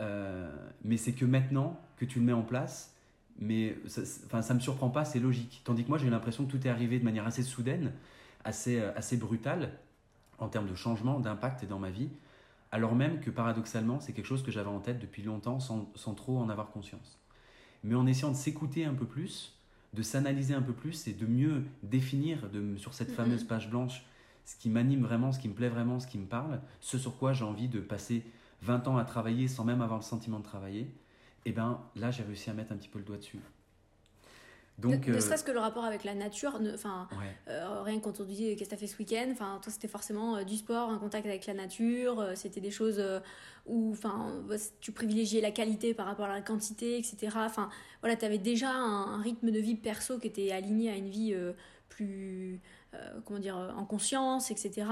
[0.01, 0.49] Euh,
[0.85, 2.95] mais c'est que maintenant que tu le mets en place,
[3.41, 5.63] mais ça, enfin, ça me surprend pas, c'est logique.
[5.65, 7.93] Tandis que moi, j'ai l'impression que tout est arrivé de manière assez soudaine,
[8.45, 9.73] assez, euh, assez brutale,
[10.39, 12.09] en termes de changement, d'impact dans ma vie,
[12.71, 16.15] alors même que paradoxalement, c'est quelque chose que j'avais en tête depuis longtemps sans, sans,
[16.15, 17.19] trop en avoir conscience.
[17.83, 19.55] Mais en essayant de s'écouter un peu plus,
[19.95, 24.05] de s'analyser un peu plus et de mieux définir de, sur cette fameuse page blanche
[24.49, 27.19] ce qui m'anime vraiment, ce qui me plaît vraiment, ce qui me parle, ce sur
[27.19, 28.25] quoi j'ai envie de passer
[28.63, 32.11] 20 ans à travailler sans même avoir le sentiment de travailler, et eh ben là
[32.11, 33.39] j'ai réussi à mettre un petit peu le doigt dessus.
[34.79, 37.09] Donc, ne, euh, serait-ce que le rapport avec la nature, enfin,
[37.49, 40.37] euh, rien quand on dit qu'est-ce que tu fait ce week-end, enfin, toi c'était forcément
[40.37, 43.03] euh, du sport, un contact avec la nature, c'était des choses
[43.67, 44.33] où, enfin,
[44.81, 47.17] tu privilégiais la qualité par rapport à la quantité, etc.
[47.39, 51.09] Enfin, voilà, tu avais déjà un, rythme de vie perso qui était aligné à une
[51.09, 51.35] vie
[51.89, 52.61] plus
[52.95, 54.87] euh, comment dire en conscience etc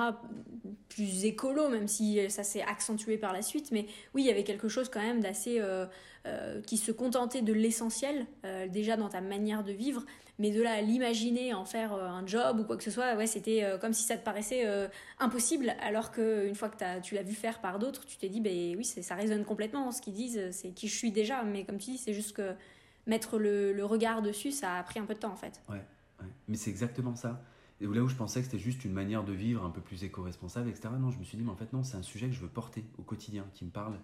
[0.91, 4.45] plus écolo même si ça s'est accentué par la suite mais oui il y avait
[4.45, 5.87] quelque chose quand même d'assez euh,
[6.27, 8.27] euh, qui se contentait de l'essentiel
[8.69, 10.05] déjà dans ta manière de vivre
[10.39, 13.27] mais de là à l'imaginer en faire un job ou quoi que ce soit ouais
[13.27, 14.67] c'était comme si ça te paraissait
[15.19, 18.43] impossible alors que une fois que tu l'as vu faire par d'autres tu t'es dit
[18.43, 21.79] ben oui ça résonne complètement ce qu'ils disent c'est qui je suis déjà mais comme
[21.79, 22.53] tu dis c'est juste que
[23.07, 25.81] mettre le, regard dessus ça a pris un peu de temps en fait ouais
[26.49, 27.41] mais c'est exactement ça.
[27.81, 30.71] Là où je pensais que c'était juste une manière de vivre un peu plus éco-responsable,
[30.71, 30.89] etc.
[30.99, 32.49] Non, je me suis dit, mais en fait, non, c'est un sujet que je veux
[32.49, 33.99] porter au quotidien, qui me parle,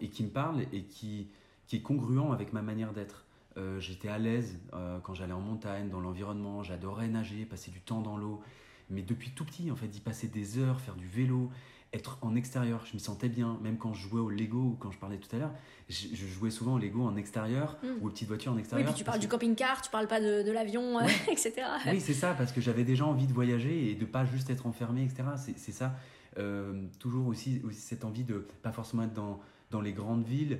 [0.00, 1.28] et qui me parle et qui,
[1.66, 3.24] qui est congruent avec ma manière d'être.
[3.56, 7.80] Euh, j'étais à l'aise euh, quand j'allais en montagne, dans l'environnement, j'adorais nager, passer du
[7.80, 8.42] temps dans l'eau.
[8.90, 11.50] Mais depuis tout petit, en fait, d'y passer des heures, faire du vélo,
[11.94, 12.84] être en extérieur.
[12.86, 15.34] Je me sentais bien, même quand je jouais au Lego ou quand je parlais tout
[15.34, 15.52] à l'heure,
[15.88, 18.02] je, jouais souvent au Lego en extérieur hmm.
[18.02, 18.86] ou aux petites voitures en extérieur.
[18.86, 21.54] Oui, puis tu parles du camping-car, tu parles pas de, l'avion, euh, etc.
[21.86, 24.66] Oui, c'est ça, parce que j'avais déjà envie de voyager et de pas juste être
[24.66, 25.22] enfermé, etc.
[25.56, 25.94] C'est ça.
[26.36, 30.58] Euh, toujours aussi, aussi, cette envie de pas forcément être dans, dans les grandes villes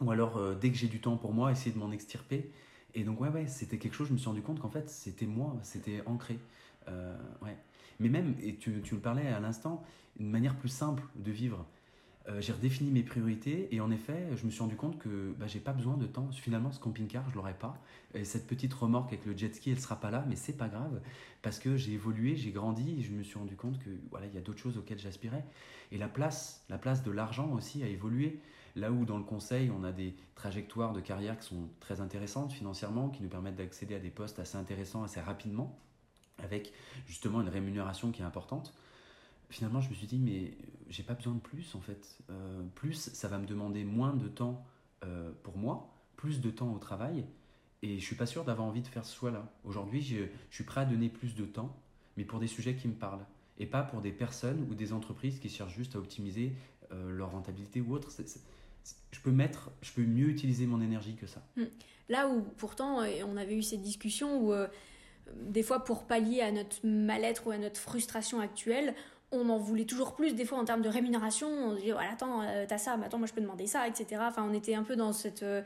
[0.00, 2.52] ou alors euh, dès que j'ai du temps pour moi, essayer de m'en extirper.
[2.94, 5.26] Et donc, ouais, ouais, c'était quelque chose, je me suis rendu compte qu'en fait, c'était
[5.26, 6.38] moi, c'était ancré.
[7.42, 7.56] ouais.
[8.00, 9.82] Mais même, et tu, tu me parlais à l'instant,
[10.18, 11.66] une manière plus simple de vivre.
[12.28, 15.46] Euh, j'ai redéfini mes priorités et en effet, je me suis rendu compte que bah,
[15.46, 16.30] j'ai pas besoin de temps.
[16.32, 17.80] Finalement, ce camping-car, je l'aurais pas.
[18.14, 20.68] Et cette petite remorque avec le jet ski, elle sera pas là, mais c'est pas
[20.68, 21.00] grave
[21.40, 24.34] parce que j'ai évolué, j'ai grandi et je me suis rendu compte que voilà, il
[24.34, 25.44] y a d'autres choses auxquelles j'aspirais.
[25.90, 28.40] Et la place, la place de l'argent aussi a évolué.
[28.76, 32.52] Là où dans le conseil, on a des trajectoires de carrière qui sont très intéressantes
[32.52, 35.78] financièrement, qui nous permettent d'accéder à des postes assez intéressants assez rapidement,
[36.38, 36.72] avec
[37.06, 38.74] justement une rémunération qui est importante
[39.50, 40.52] finalement, je me suis dit, mais
[40.88, 42.18] j'ai pas besoin de plus en fait.
[42.30, 44.64] Euh, plus, ça va me demander moins de temps
[45.04, 47.24] euh, pour moi, plus de temps au travail,
[47.82, 49.50] et je suis pas sûr d'avoir envie de faire ce choix-là.
[49.64, 51.76] Aujourd'hui, je, suis prêt à donner plus de temps,
[52.16, 53.24] mais pour des sujets qui me parlent,
[53.58, 56.52] et pas pour des personnes ou des entreprises qui cherchent juste à optimiser
[56.92, 58.10] euh, leur rentabilité ou autre.
[59.10, 61.42] je peux mettre, je peux mieux utiliser mon énergie que ça.
[61.56, 61.64] Hmm.
[62.08, 64.54] Là où pourtant, on avait eu cette discussion où
[65.34, 68.94] des fois pour pallier à notre mal-être ou à notre frustration actuelle,
[69.32, 71.48] on en voulait toujours plus des fois en termes de rémunération.
[71.48, 74.22] On dit voilà attends euh, t'as ça mais attends moi je peux demander ça etc
[74.22, 75.62] enfin on était un peu dans cette euh,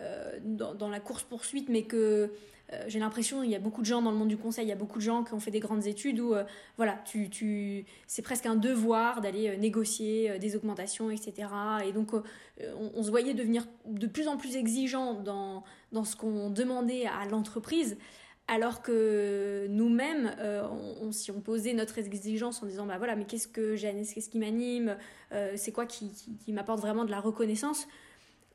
[0.00, 2.32] euh, dans, la course poursuite mais que
[2.88, 4.72] j'ai l'impression il y a beaucoup de gens dans le monde du conseil il y
[4.72, 6.34] a beaucoup de gens qui ont fait des grandes études où
[6.76, 11.46] voilà tu, tu c'est presque un devoir d'aller négocier des augmentations etc
[11.86, 12.22] et donc on,
[12.96, 17.26] on, se voyait devenir de plus en plus exigeant dans dans ce qu'on demandait à
[17.30, 17.96] l'entreprise
[18.46, 20.66] alors que nous-mêmes, euh,
[21.00, 24.28] on, si on posait notre exigence en disant, bah voilà, mais qu'est-ce que j'aime, qu'est-ce
[24.28, 24.96] qui m'anime,
[25.32, 26.12] euh, c'est quoi qui,
[26.48, 27.88] m'apporte vraiment de la reconnaissance,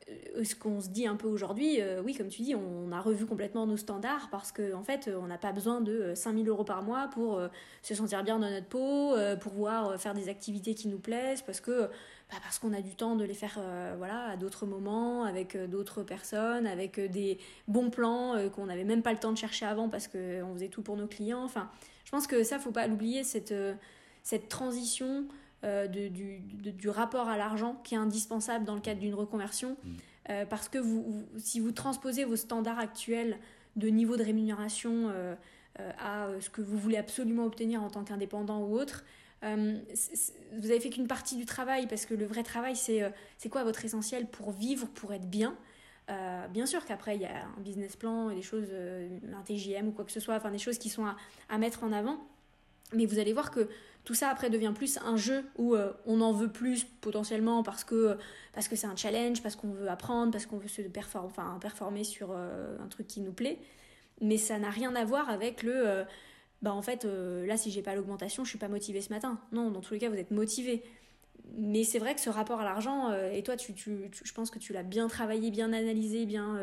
[0.08, 3.25] euh, ce qu'on se dit un peu aujourd'hui, oui, comme tu dis, on a revu
[3.25, 6.84] complètement nos standards parce qu'en en fait, on n'a pas besoin de 5000 euros par
[6.84, 7.41] mois pour
[7.82, 11.62] se sentir bien dans notre peau, pour pouvoir faire des activités qui nous plaisent, parce
[11.62, 11.89] que
[12.30, 13.60] bah, parce qu'on a du temps de les faire
[13.98, 19.13] voilà, à d'autres moments, avec d'autres personnes, avec des bons plans qu'on n'avait même pas
[19.13, 21.44] le temps de chercher avant parce qu'on faisait tout pour nos clients.
[21.44, 21.70] Enfin,
[22.06, 23.54] je pense que ça, faut pas l'oublier, cette,
[24.24, 25.26] cette transition
[25.65, 29.76] euh, du, rapport à l'argent qui est indispensable dans le cadre d'une reconversion.
[29.84, 29.89] Mm.
[30.30, 33.38] Euh, parce que vous, si vous transposez vos standards actuels
[33.76, 35.36] de niveau de rémunération euh,
[35.98, 39.04] à ce que vous voulez absolument obtenir en tant qu'indépendant ou autre,
[39.41, 43.63] vous avez fait qu'une partie du travail parce que le vrai travail, c'est c'est quoi
[43.63, 45.56] votre essentiel pour vivre, pour être bien?
[46.52, 49.91] bien sûr qu'après, il y a un business plan et des choses, un TGM ou
[49.91, 52.19] quoi que ce soit, enfin des choses qui sont à, mettre en avant.
[52.93, 53.69] Mais vous allez voir que
[54.04, 57.84] tout ça après devient plus un jeu où euh, on en veut plus potentiellement parce
[57.84, 58.17] que
[58.54, 61.58] parce que c'est un challenge, parce qu'on veut apprendre, parce qu'on veut se performer, enfin,
[61.62, 63.60] performer sur euh, un truc qui nous plaît.
[64.21, 66.04] Mais ça n'a rien à voir avec le euh,
[66.62, 69.39] bah en fait là si j'ai pas l'augmentation, je suis pas motivé ce matin.
[69.52, 70.84] Non, dans tous les cas vous êtes motivé.
[71.58, 74.60] Mais c'est vrai que ce rapport à l'argent, et toi, tu, tu, je pense que
[74.60, 76.60] tu l'as bien travaillé, bien analysé, bien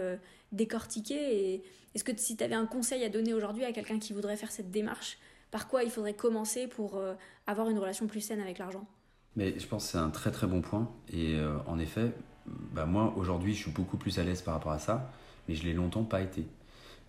[0.52, 1.14] décortiqué.
[1.14, 1.62] Et
[1.94, 4.50] est-ce que si tu avais un conseil à donner aujourd'hui à quelqu'un qui voudrait faire
[4.50, 5.18] cette démarche,
[5.50, 7.14] par quoi il faudrait commencer pour euh,
[7.46, 8.87] avoir une relation plus saine avec l'argent?
[9.35, 10.90] Mais je pense que c'est un très très bon point.
[11.12, 12.12] Et euh, en effet,
[12.46, 15.11] bah moi aujourd'hui je suis beaucoup plus à l'aise par rapport à ça,
[15.48, 16.44] mais je l'ai longtemps pas été.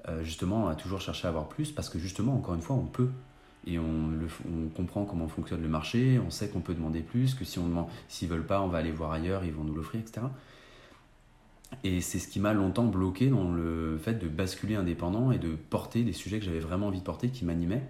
[0.09, 2.85] Euh, justement, à toujours chercher à avoir plus parce que justement, encore une fois, on
[2.85, 3.09] peut.
[3.65, 4.11] Et on,
[4.75, 7.87] comprend comment fonctionne le marché, on sait qu'on peut demander plus, que si on demande,
[8.07, 10.27] s'ils veulent pas, on va aller voir ailleurs, ils vont nous l'offrir, etc.
[11.83, 15.49] Et c'est ce qui m'a longtemps bloqué dans le fait de basculer indépendant et de
[15.49, 17.83] porter les sujets que j'avais vraiment envie de porter, qui m'animaient.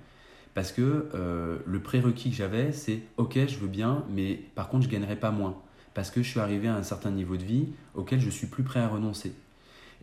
[0.56, 4.86] Parce que euh, le prérequis que j'avais, c'est ok, je veux bien, mais par contre,
[4.86, 5.56] je gagnerai pas moins.
[5.94, 8.64] Parce que je suis arrivé à un certain niveau de vie auquel je suis plus
[8.64, 9.34] prêt à renoncer.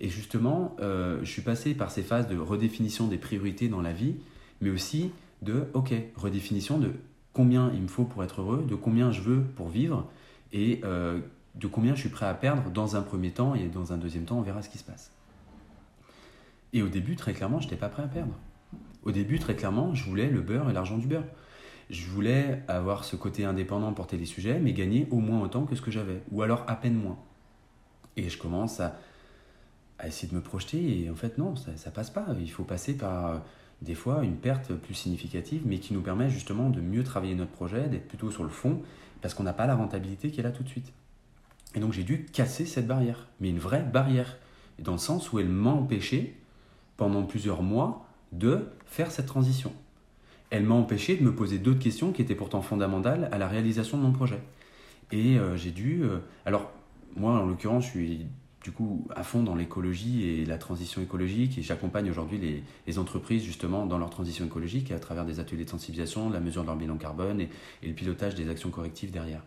[0.00, 3.92] Et justement, euh, je suis passé par ces phases de redéfinition des priorités dans la
[3.92, 4.16] vie,
[4.60, 5.10] mais aussi
[5.42, 6.92] de ok, redéfinition de
[7.32, 10.08] combien il me faut pour être heureux, de combien je veux pour vivre,
[10.52, 11.20] et euh,
[11.54, 14.24] de combien je suis prêt à perdre dans un premier temps, et dans un deuxième
[14.24, 15.12] temps, on verra ce qui se passe.
[16.72, 18.34] Et au début, très clairement, je n'étais pas prêt à perdre.
[19.04, 21.24] Au début, très clairement, je voulais le beurre et l'argent du beurre.
[21.90, 25.76] Je voulais avoir ce côté indépendant, porter les sujets, mais gagner au moins autant que
[25.76, 27.18] ce que j'avais, ou alors à peine moins.
[28.16, 28.96] Et je commence à,
[30.06, 32.26] essayer de me projeter, et en fait, non, ça, ne passe pas.
[32.40, 33.38] Il faut passer par euh,
[33.82, 37.52] des fois une perte plus significative, mais qui nous permet justement de mieux travailler notre
[37.52, 38.82] projet, d'être plutôt sur le fond,
[39.20, 40.92] parce qu'on n'a pas la rentabilité qui est là tout de suite.
[41.74, 44.38] Et donc j'ai dû casser cette barrière, mais une vraie barrière,
[44.78, 46.40] dans le sens où elle m'a empêché,
[46.96, 49.72] pendant plusieurs mois, de faire cette transition.
[50.50, 53.98] Elle m'a empêché de me poser d'autres questions qui étaient pourtant fondamentales à la réalisation
[53.98, 54.40] de mon projet.
[55.10, 56.02] Et euh, j'ai dû...
[56.04, 56.70] Euh, alors,
[57.16, 58.26] moi, en l'occurrence, je suis
[58.64, 63.44] du coup à fond dans l'écologie et la transition écologique et j'accompagne aujourd'hui les, entreprises
[63.44, 66.76] justement dans leur transition écologique à travers des ateliers de sensibilisation, la mesure de leur
[66.76, 67.50] bilan carbone et,
[67.82, 69.42] le pilotage des actions correctives derrière.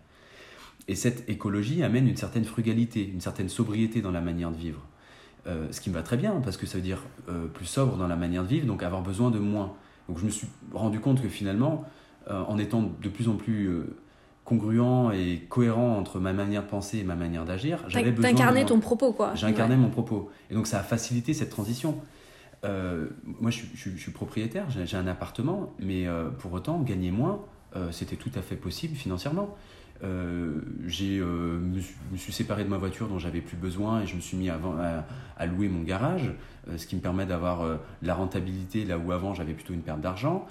[0.87, 4.85] Et cette écologie amène une certaine frugalité, une certaine sobriété dans la manière de vivre.
[5.47, 7.97] Euh, ce qui me va très bien, parce que ça veut dire euh, plus sobre
[7.97, 9.73] dans la manière de vivre, donc avoir besoin de moins.
[10.07, 11.85] Donc je me suis rendu compte que finalement,
[12.29, 13.69] euh, en étant de plus en plus
[14.47, 18.31] congruent et cohérent entre ma manière de penser et ma manière d'agir, j'avais besoin...
[18.31, 19.35] T'incarnais ton propos, quoi.
[19.35, 20.31] J'incarnais mon propos.
[20.49, 21.99] Et donc ça a facilité cette transition.
[22.63, 26.05] moi, je, je, suis propriétaire, j'ai un appartement, mais
[26.39, 27.41] pour autant, gagner moins,
[27.91, 29.55] c'était tout à fait possible financièrement.
[30.03, 30.61] Euh,
[31.01, 34.37] euh, me, suis séparé de ma voiture dont j'avais plus besoin et je me suis
[34.37, 34.59] mis à,
[35.37, 36.33] à, louer mon garage,
[36.69, 40.01] euh, ce qui me permet d'avoir la rentabilité là où avant j'avais plutôt une perte
[40.01, 40.45] d'argent.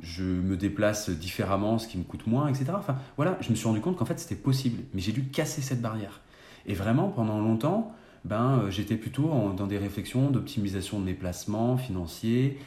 [0.00, 2.66] Je me déplace différemment, ce qui me coûte moins, etc.
[2.74, 5.62] Enfin voilà, je me suis rendu compte qu'en fait c'était possible, mais j'ai dû casser
[5.62, 6.20] cette barrière.
[6.66, 12.58] Et vraiment pendant longtemps, ben, j'étais plutôt dans des réflexions d'optimisation de mes placements financiers,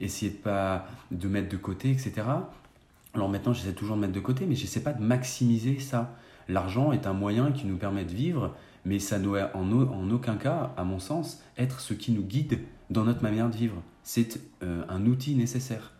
[0.00, 2.22] essayer de pas de mettre de côté, etc.
[3.14, 6.14] Alors maintenant, j'essaie toujours de mettre de côté, mais je sais pas de maximiser ça.
[6.48, 10.10] L'argent est un moyen qui nous permet de vivre, mais ça ne doit en, en,
[10.10, 13.82] aucun cas, à mon sens, être ce qui nous guide dans notre manière de vivre.
[14.02, 15.92] C'est euh, un outil nécessaire.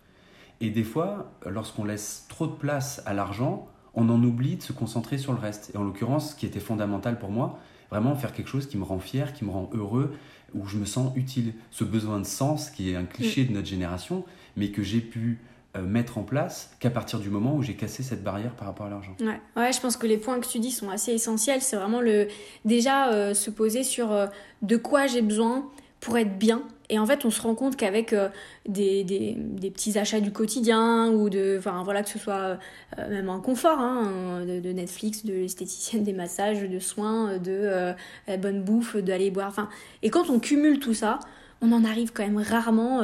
[0.60, 4.72] Et des fois, lorsqu'on laisse trop de place à l'argent, on en oublie de se
[4.72, 5.70] concentrer sur le reste.
[5.74, 7.58] Et en l'occurrence, ce qui était fondamental pour moi,
[7.90, 10.14] vraiment faire quelque chose qui me rend fier, qui me rend heureux,
[10.54, 11.54] où je me sens utile.
[11.70, 14.24] Ce besoin de sens qui est un cliché de notre génération,
[14.56, 15.38] mais que j'ai pu
[15.76, 18.86] euh, mettre en place qu'à partir du moment où j'ai cassé cette barrière par rapport
[18.86, 19.14] à l'argent.
[19.20, 19.40] Ouais.
[19.56, 21.62] ouais, je pense que les points que tu dis sont assez essentiels.
[21.62, 22.26] C'est vraiment le
[22.64, 24.26] déjà euh, se poser sur euh,
[24.62, 25.68] de quoi j'ai besoin
[26.00, 28.28] pour être bien Et en fait, on se rend compte qu'avec euh,
[28.68, 32.58] des, petits achats du quotidien ou de, enfin voilà, que ce soit
[32.98, 37.94] euh, même un confort, hein, de, Netflix, de l'esthéticienne, des massages, de soins, de
[38.26, 39.68] la bonne bouffe, d'aller boire, enfin,
[40.02, 41.20] et quand on cumule tout ça,
[41.62, 43.02] on en arrive quand même rarement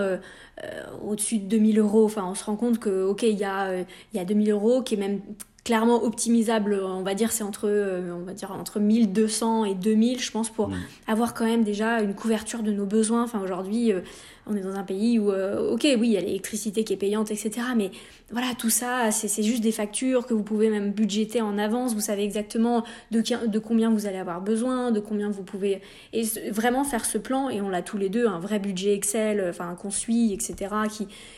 [1.04, 2.04] au-dessus de 2000 euros.
[2.06, 4.82] Enfin, on se rend compte que, ok, il y a, il y a 2000 euros
[4.82, 5.20] qui est même
[5.66, 10.20] clairement optimisable, on va dire, c'est entre, euh, on va dire, entre 1200 et 2000,
[10.20, 10.76] je pense, pour mm.
[11.08, 13.24] avoir quand même déjà une couverture de nos besoins.
[13.24, 14.00] Enfin, aujourd'hui, euh,
[14.46, 16.96] on est dans un pays où, euh, ok, oui, il y a l'électricité qui est
[16.96, 17.50] payante, etc.
[17.76, 17.90] Mais
[18.30, 21.94] voilà, tout ça, c'est juste des factures que vous pouvez même budgéter en avance.
[21.94, 25.80] Vous savez exactement de, combien vous allez avoir besoin, de combien vous pouvez.
[26.12, 29.44] Et vraiment faire ce plan, et on l'a tous les deux, un vrai budget Excel,
[29.48, 30.74] enfin, qu'on suit, etc.,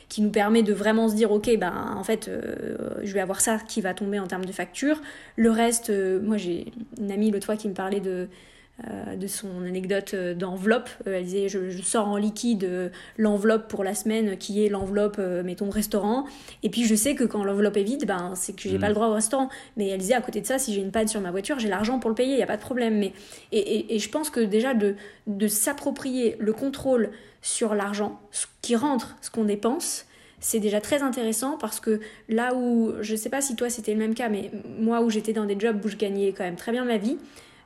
[0.09, 3.41] qui, nous permet de vraiment se dire, ok, ben, en fait, euh, je vais avoir
[3.41, 5.01] ça qui va tomber en termes de facture.
[5.37, 8.29] Le reste, euh, moi, j'ai une amie l'autre fois qui me parlait de
[8.87, 10.89] euh, de son anecdote euh, d'enveloppe.
[11.09, 15.69] Euh, elle disait je, sors en liquide l'enveloppe pour la semaine qui est l'enveloppe, mettons,
[15.69, 16.27] restaurant.
[16.63, 18.91] Et puis je sais que quand l'enveloppe est vide, ben, c'est que j'ai pas mm.
[18.91, 19.49] le droit au restaurant.
[19.77, 21.69] Mais elle disait à côté de ça, si j'ai une panne sur ma voiture, j'ai
[21.69, 22.99] l'argent pour le payer, il n'y a pas de problème.
[22.99, 23.13] Mais,
[23.51, 24.95] et, et, je pense que déjà de,
[25.27, 27.11] de s'approprier le contrôle
[27.43, 30.07] sur l'argent, ce qui rentre, ce qu'on dépense,
[30.39, 33.99] c'est déjà très intéressant parce que là où, je sais pas si toi c'était le
[33.99, 36.71] même cas, mais moi où j'étais dans des jobs où je gagnais quand même très
[36.71, 37.19] bien ma vie,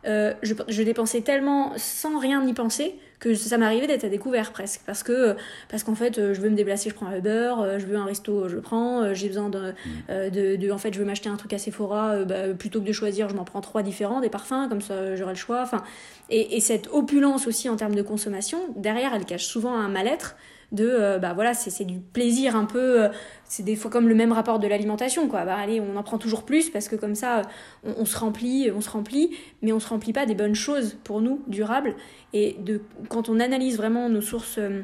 [0.05, 4.81] euh, je, dépensais tellement sans rien y penser que ça m'arrivait d'être à découvert presque.
[4.85, 5.37] Parce que
[5.69, 7.97] parce qu'en fait euh, je veux me déplacer je prends un Uber euh, je veux
[7.97, 9.73] un resto je le prends j'ai besoin de,
[10.09, 10.31] mm.
[10.59, 13.29] de, en fait je veux m'acheter un truc à Sephora bah, plutôt que de choisir
[13.29, 15.63] je m'en prends trois différents des parfums comme ça j'aurai le choix.
[15.63, 15.85] Enfin
[16.31, 20.35] et, et, cette opulence aussi en termes de consommation derrière elle cache souvent un mal-être
[20.73, 23.09] de euh, bah voilà c'est du plaisir un peu euh,
[23.45, 26.19] c'est des fois comme le même rapport de l'alimentation quoi bah allez on en prend
[26.19, 27.43] toujours plus parce que comme ça
[27.85, 31.21] on, se remplit on se remplit mais on se remplit pas des bonnes choses pour
[31.21, 31.95] nous durables
[32.33, 34.83] et de quand on analyse vraiment nos sources euh,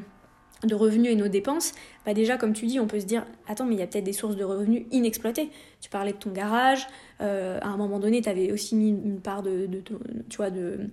[0.65, 1.71] de revenus et nos dépenses,
[2.05, 4.03] bah déjà comme tu dis, on peut se dire attends mais il y a peut-être
[4.03, 5.51] des sources de revenus inexploitées.
[5.79, 6.85] Tu parlais de ton garage,
[7.19, 9.81] à un moment donné tu avais aussi mis une part de, de
[10.29, 10.89] tu vois de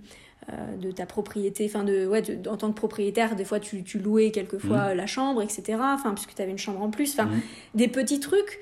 [0.53, 3.99] euh, de ta propriété, enfin de, ouais, en tant que propriétaire, des fois tu, tu
[3.99, 4.97] louais quelquefois mmh.
[4.97, 5.77] la chambre, etc.
[5.81, 7.41] Enfin, puisque tu avais une chambre en plus, enfin, mmh.
[7.75, 8.59] des petits trucs.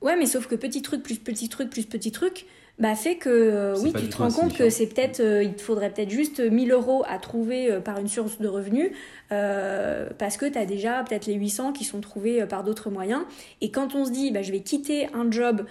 [0.00, 2.46] Ouais, mais sauf que petit truc plus petit truc plus petit truc,
[2.78, 5.60] bah fait que euh, oui, tu te rends compte que c'est peut-être, euh, il te
[5.60, 8.90] faudrait peut-être juste 1000 euros à trouver par une source de revenus,
[9.28, 13.24] parce que tu as déjà peut-être les 800 qui sont trouvés par d'autres moyens.
[13.60, 15.66] Et quand on se dit, bah, je vais quitter un job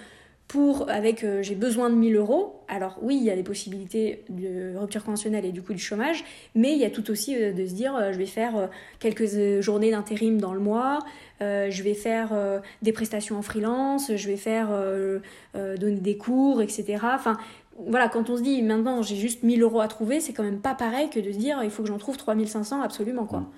[0.47, 2.61] pour avec euh, j'ai besoin de 1000 euros.
[2.67, 6.23] Alors oui, il y a les possibilités de rupture conventionnelle et du coup du chômage,
[6.53, 9.61] mais il y a tout aussi euh, de se dire euh, je vais faire quelques
[9.61, 10.99] journées d'intérim dans le mois,
[11.41, 12.31] je vais faire
[12.81, 14.69] des prestations en freelance, je vais faire
[15.53, 16.99] donner des cours, etc.
[17.03, 17.37] Enfin
[17.77, 20.61] voilà, quand on se dit maintenant j'ai juste 1000 euros à trouver, c'est quand même
[20.61, 23.49] pas pareil que de se dire il faut que j'en trouve 3500 absolument quoi.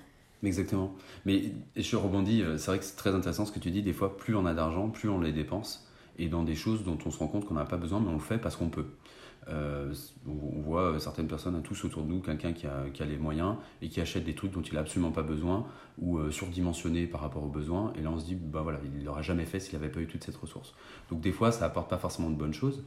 [0.42, 0.92] Exactement.
[1.24, 4.16] Mais je rebondis, c'est vrai que c'est très intéressant ce que tu dis, des fois
[4.16, 5.87] plus on a d'argent, plus on les dépense
[6.18, 8.14] et dans des choses dont on se rend compte qu'on n'a pas besoin, mais on
[8.14, 8.86] le fait parce qu'on peut.
[9.48, 9.94] Euh,
[10.26, 14.00] on voit certaines personnes, tous autour de nous, quelqu'un qui a, les moyens et qui
[14.00, 17.48] achète des trucs dont il n'a absolument pas besoin ou euh, surdimensionné par rapport aux
[17.48, 17.92] besoins.
[17.96, 20.06] Et là, on se dit, bah voilà, il l'aurait jamais fait s'il n'avait pas eu
[20.06, 20.74] toute cette ressource.
[21.10, 22.84] Donc, des fois, ça apporte pas forcément de bonnes choses.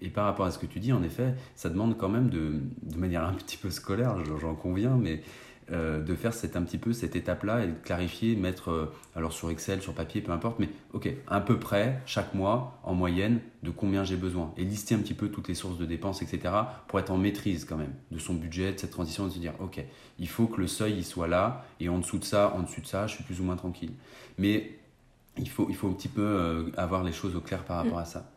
[0.00, 2.60] Et par rapport à ce que tu dis, en effet, ça demande quand même de,
[2.82, 5.22] de manière un petit peu scolaire, j'en conviens, mais
[5.72, 9.32] euh, de faire cette, un petit peu cette étape-là et de clarifier, mettre euh, alors
[9.32, 13.40] sur Excel, sur papier, peu importe, mais ok, à peu près chaque mois en moyenne
[13.62, 16.54] de combien j'ai besoin et lister un petit peu toutes les sources de dépenses, etc.
[16.86, 19.54] pour être en maîtrise quand même de son budget, de cette transition, de se dire
[19.58, 19.82] ok,
[20.18, 22.82] il faut que le seuil il soit là et en dessous de ça, en dessous
[22.82, 23.92] de ça, je suis plus ou moins tranquille.
[24.36, 24.78] Mais
[25.38, 27.98] il faut, il faut un petit peu euh, avoir les choses au clair par rapport
[27.98, 28.02] mm.
[28.02, 28.30] à ça.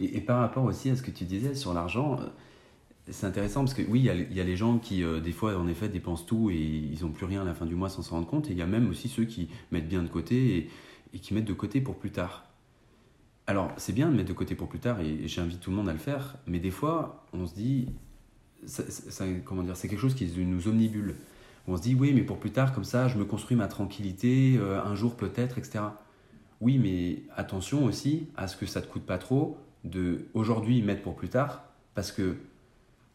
[0.00, 2.18] Et, et, par rapport aussi à ce que tu disais sur l'argent,
[3.10, 5.68] c'est intéressant parce que oui, il y, a les gens qui, euh, des fois, en
[5.68, 8.16] effet, dépensent tout et ils n'ont plus rien à la fin du mois sans s'en
[8.16, 8.48] rendre compte.
[8.48, 10.70] Et il y a même aussi ceux qui mettent bien de côté
[11.12, 12.46] et, qui mettent de côté pour plus tard.
[13.46, 15.88] Alors, c'est bien de mettre de côté pour plus tard et, j'invite tout le monde
[15.88, 16.36] à le faire.
[16.46, 17.88] Mais des fois, on se dit,
[19.44, 21.16] comment dire, c'est quelque chose qui nous omnibule.
[21.66, 24.56] On se dit, oui, mais pour plus tard, comme ça, je me construis ma tranquillité,
[24.56, 25.84] euh, un jour peut-être, etc.
[26.62, 30.80] Oui, mais attention aussi à ce que ça ne te coûte pas trop de aujourd'hui
[30.80, 31.64] mettre pour plus tard,
[31.94, 32.36] parce que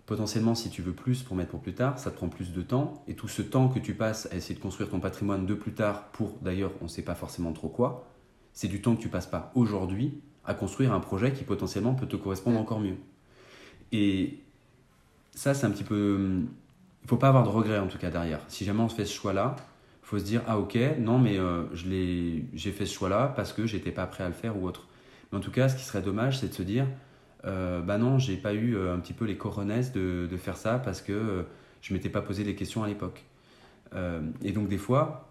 [0.10, 2.64] potentiellement, si tu veux plus pour mettre pour plus tard, ça te prend plus de
[2.64, 3.04] temps.
[3.08, 5.72] Et tout ce temps que tu passes à essayer de construire ton patrimoine de plus
[5.72, 8.08] tard pour, d'ailleurs, on ne sait pas forcément trop quoi,
[8.52, 12.08] c'est du temps que tu passes pas aujourd'hui à construire un projet qui potentiellement peut
[12.08, 12.96] te correspondre encore mieux.
[13.92, 14.40] Et
[15.36, 16.42] ça, c'est un petit peu...
[17.04, 18.40] Il faut pas avoir de regrets en tout cas derrière.
[18.48, 19.58] Si jamais on fait ce choix-là,
[20.04, 23.68] il faut se dire, ah ok, non mais euh, j'ai fait ce choix-là parce que
[23.68, 24.88] j'étais pas prêt à le faire ou autre.
[25.32, 26.88] Mais en tout cas, ce qui serait dommage, c'est de se dire,
[27.46, 30.80] euh, bah non, j'ai pas eu euh, un petit peu les coronesses de, faire ça
[30.80, 31.44] parce que euh,
[31.82, 33.24] je m'étais pas posé les questions à l'époque.
[34.44, 35.30] et donc des fois,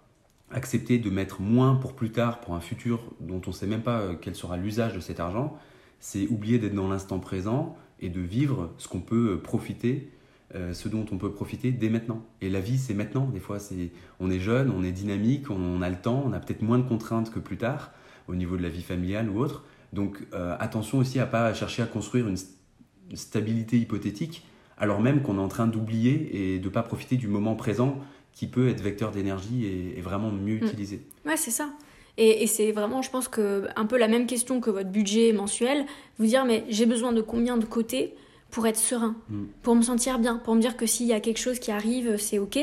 [0.51, 4.01] accepter de mettre moins pour plus tard, pour un futur dont on sait même pas
[4.01, 5.59] euh, quel sera l'usage de cet argent,
[6.01, 10.11] c'est oublier d'être dans l'instant présent et de vivre ce qu'on peut euh, profiter,
[10.55, 12.23] euh, ce dont on peut profiter dès maintenant.
[12.41, 13.27] Et la vie, c'est maintenant.
[13.27, 13.91] Des fois, c'est,
[14.21, 16.89] on est jeune, on est dynamique, on a le temps, on a peut-être moins de
[16.89, 17.93] contraintes que plus tard
[18.29, 19.65] au niveau de la vie familiale ou autre.
[19.93, 20.19] Donc,
[20.59, 22.37] attention aussi à pas chercher à construire une
[23.17, 24.45] stabilité hypothétique,
[24.77, 27.99] alors même qu'on est en train d'oublier et de ne pas profiter du moment présent
[28.33, 30.65] qui peut être vecteur d'énergie et, vraiment mieux mm.
[30.65, 31.03] utilisé.
[31.27, 31.71] Ouais, c'est ça.
[32.17, 35.87] Et, c'est vraiment, je pense que un peu la même question que votre budget mensuel,
[36.19, 38.15] vous dire mais j'ai besoin de combien de côtés
[38.51, 39.45] pour être serein, mm.
[39.63, 42.17] pour me sentir bien, pour me dire que s'il y a quelque chose qui arrive,
[42.17, 42.59] c'est ok.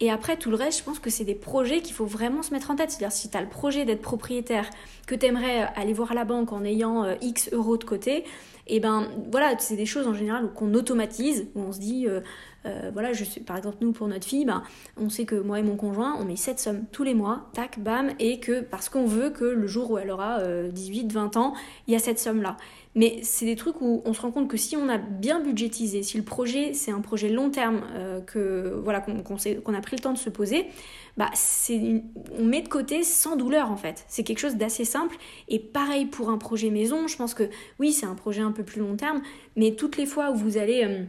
[0.00, 2.52] Et après, tout le reste, je pense que c'est des projets qu'il faut vraiment se
[2.52, 2.90] mettre en tête.
[2.90, 4.68] C'est-à-dire, si tu as le projet d'être propriétaire,
[5.06, 8.24] que tu aimerais aller voir la banque en ayant euh, X euros de côté,
[8.70, 12.20] et ben voilà, c'est des choses en général qu'on automatise, où on se dit, euh,
[12.66, 14.62] euh, voilà, je par exemple, nous, pour notre fille, ben,
[14.96, 17.80] on sait que moi et mon conjoint, on met cette somme tous les mois, tac,
[17.80, 21.36] bam, et que parce qu'on veut que le jour où elle aura 18, euh, 20
[21.36, 21.54] ans,
[21.88, 22.56] il y a cette somme-là.
[22.96, 26.02] Mais c'est des trucs où on se rend compte que si on a bien budgétisé,
[26.02, 27.82] si le projet c'est un projet long terme,
[28.26, 30.66] que voilà qu'on a pris le temps de se poser,
[31.16, 31.30] bah
[32.38, 34.04] on met de côté sans douleur en fait.
[34.08, 35.16] C'est quelque chose d'assez simple
[35.48, 37.44] et pareil pour un projet maison, je pense que
[37.78, 39.20] oui, c'est un projet un peu plus long terme,
[39.56, 41.04] mais toutes les fois où vous allez euh,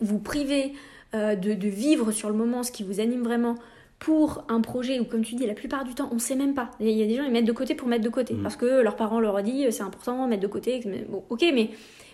[0.00, 0.72] vous priver
[1.14, 3.56] euh, de, vivre sur le moment ce qui vous anime vraiment
[4.00, 6.70] pour un projet où, comme tu dis, la plupart du temps, on sait même pas.
[6.80, 8.34] Il y a des gens, ils mettent de côté pour mettre de côté.
[8.34, 8.42] Mmh.
[8.42, 10.82] Parce que leurs parents leur ont dit, c'est important, mettre de côté.
[11.08, 11.70] Bon, ok, mais,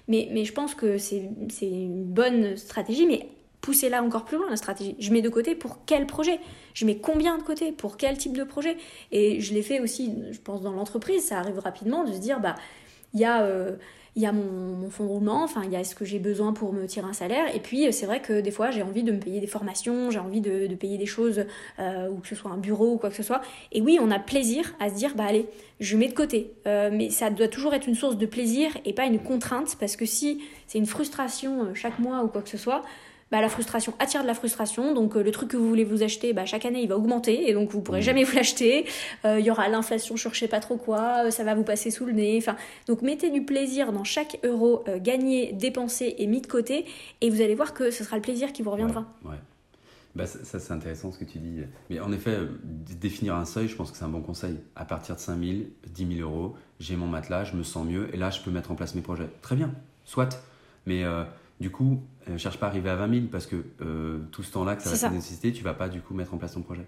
[0.09, 1.31] mais, mais je pense que c'est
[1.63, 3.07] une bonne stratégie.
[3.07, 3.29] Mais
[3.61, 4.97] pousser là encore plus loin la stratégie.
[4.99, 6.41] Je mets de côté pour quel projet?
[6.75, 7.71] Je mets combien de côté?
[7.71, 8.77] Pour quel type de projet?
[9.13, 12.41] Et je l'ai fait aussi, je pense, dans l'entreprise, ça arrive rapidement de se dire,
[12.41, 12.57] bah,
[13.15, 13.43] il y a...
[13.43, 13.77] Euh,
[14.17, 16.53] il y a mon, fonds de roulement, enfin il y a ce que j'ai besoin
[16.55, 19.13] pour me tirer un salaire, et puis c'est vrai que des fois j'ai envie de
[19.13, 21.45] me payer des formations, j'ai envie de, payer des choses,
[21.79, 23.43] euh, ou que ce soit un bureau ou quoi que ce soit,
[23.73, 25.47] et oui on a plaisir à se dire bah allez,
[25.81, 28.95] je mets de côté, euh, mais ça doit toujours être une source de plaisir et
[28.95, 32.59] pas une contrainte, parce que si c'est une frustration chaque mois ou quoi que ce
[32.59, 32.83] soit,
[33.31, 34.95] bah, la frustration attire de la frustration.
[34.95, 37.49] Donc euh, le truc que vous voulez vous acheter, bah, chaque année il va augmenter
[37.49, 38.03] et donc vous pourrez mmh.
[38.03, 38.87] jamais vous l'acheter.
[39.25, 41.65] Euh, il y aura l'inflation sur je sais pas trop quoi, euh, ça va vous
[41.65, 42.37] passer sous le nez.
[42.39, 42.57] Enfin,
[42.87, 46.85] donc mettez du plaisir dans chaque euro gagné, dépensé et mis de côté
[47.21, 49.07] et vous allez voir que ce sera le plaisir qui vous reviendra.
[49.25, 49.37] Ouais,
[50.15, 51.63] Bah, ça, c'est intéressant ce que tu dis.
[51.91, 54.57] Mais en effet, définir un seuil, je pense que c'est un bon conseil.
[54.77, 55.59] À partir de 5 000,
[55.89, 58.71] 10 000 euros, j'ai mon matelas, je me sens mieux et là je peux mettre
[58.71, 59.29] en place mes projets.
[59.43, 59.73] Très bien,
[60.05, 60.41] soit.
[60.87, 61.03] Mais
[61.61, 64.43] du coup, ne euh, cherche pas à arriver à 20 000 parce que euh, tout
[64.43, 66.55] ce temps-là que ça va te nécessiter, tu vas pas du coup mettre en place
[66.55, 66.87] ton projet.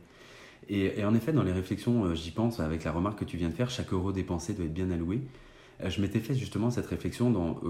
[0.71, 3.49] Et, en effet, dans les réflexions, euh, j'y pense avec la remarque que tu viens
[3.49, 5.23] de faire, chaque euro dépensé doit être bien alloué.
[5.83, 7.61] je m'étais fait justement cette réflexion dans,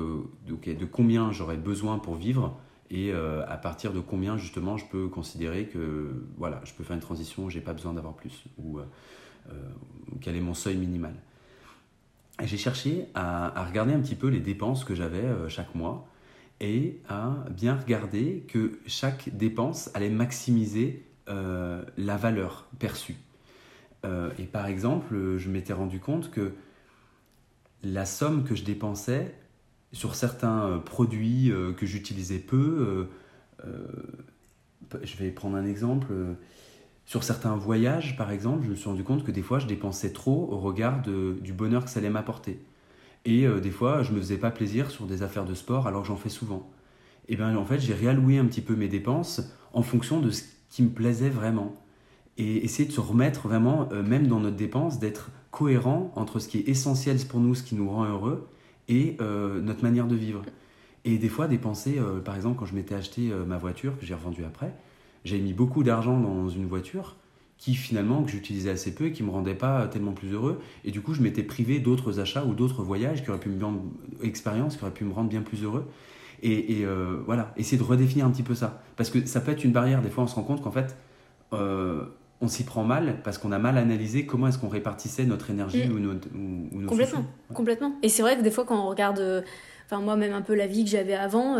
[0.47, 2.59] de, de, combien j'aurais besoin pour vivre
[2.91, 7.03] et à partir de combien justement je peux considérer que voilà, je peux faire une
[7.03, 8.81] transition, j'ai pas besoin d'avoir plus ou
[10.21, 11.15] quel est mon seuil minimal.
[12.43, 16.09] J'ai cherché à, à, regarder un petit peu les dépenses que j'avais chaque mois
[16.61, 23.17] et à bien regarder que chaque dépense allait maximiser euh, la valeur perçue.
[24.05, 26.53] Euh, et par exemple, je m'étais rendu compte que
[27.83, 29.35] la somme que je dépensais
[29.93, 33.09] sur certains euh, produits que j'utilisais peu,
[33.65, 36.13] je vais prendre un exemple,
[37.05, 40.13] sur certains voyages par exemple, je me suis rendu compte que des fois je dépensais
[40.13, 42.59] trop au regard du bonheur que ça allait m'apporter.
[43.29, 46.01] Et euh, des fois, je me faisais pas plaisir sur des affaires de sport alors
[46.01, 46.71] que j'en fais souvent.
[47.29, 49.43] Et bien en fait, j'ai réalloué un petit peu mes dépenses
[49.75, 51.75] en fonction de ce qui me plaisait vraiment.
[52.39, 56.49] Et essayer de se remettre vraiment, euh, même dans notre dépense, d'être cohérent entre ce
[56.49, 58.49] qui est essentiel pour nous, ce qui nous rend heureux,
[58.89, 60.41] et euh, notre manière de vivre.
[61.05, 64.45] Et des fois, dépenser, par exemple, quand je m'étais acheté ma voiture, que j'ai revendue
[64.45, 64.75] après,
[65.25, 67.17] j'ai mis beaucoup d'argent dans une voiture,
[67.59, 70.61] qui finalement que j'utilisais assez peu et qui me rendait pas tellement plus heureux.
[70.85, 73.63] Et du coup je m'étais privé d'autres achats ou d'autres voyages qui auraient pu me
[73.63, 73.83] rendre
[74.23, 75.87] expérience qui auraient pu me rendre bien plus heureux.
[76.41, 77.53] Et, euh, voilà.
[77.57, 78.81] Essayer de redéfinir un petit peu ça.
[78.97, 80.03] Parce que ça peut être une barrière.
[80.03, 80.97] Des fois on se rend compte qu'en fait
[81.53, 82.05] euh,
[82.41, 85.89] on s'y prend mal parce qu'on a mal analysé comment est-ce qu'on répartissait notre énergie
[85.89, 85.93] mm.
[85.93, 87.25] ou, notre, ou, complètement.
[87.53, 87.97] complètement.
[88.05, 89.43] Et c'est vrai que des fois quand on regarde euh,
[89.87, 91.57] enfin moi même un peu la vie que j'avais avant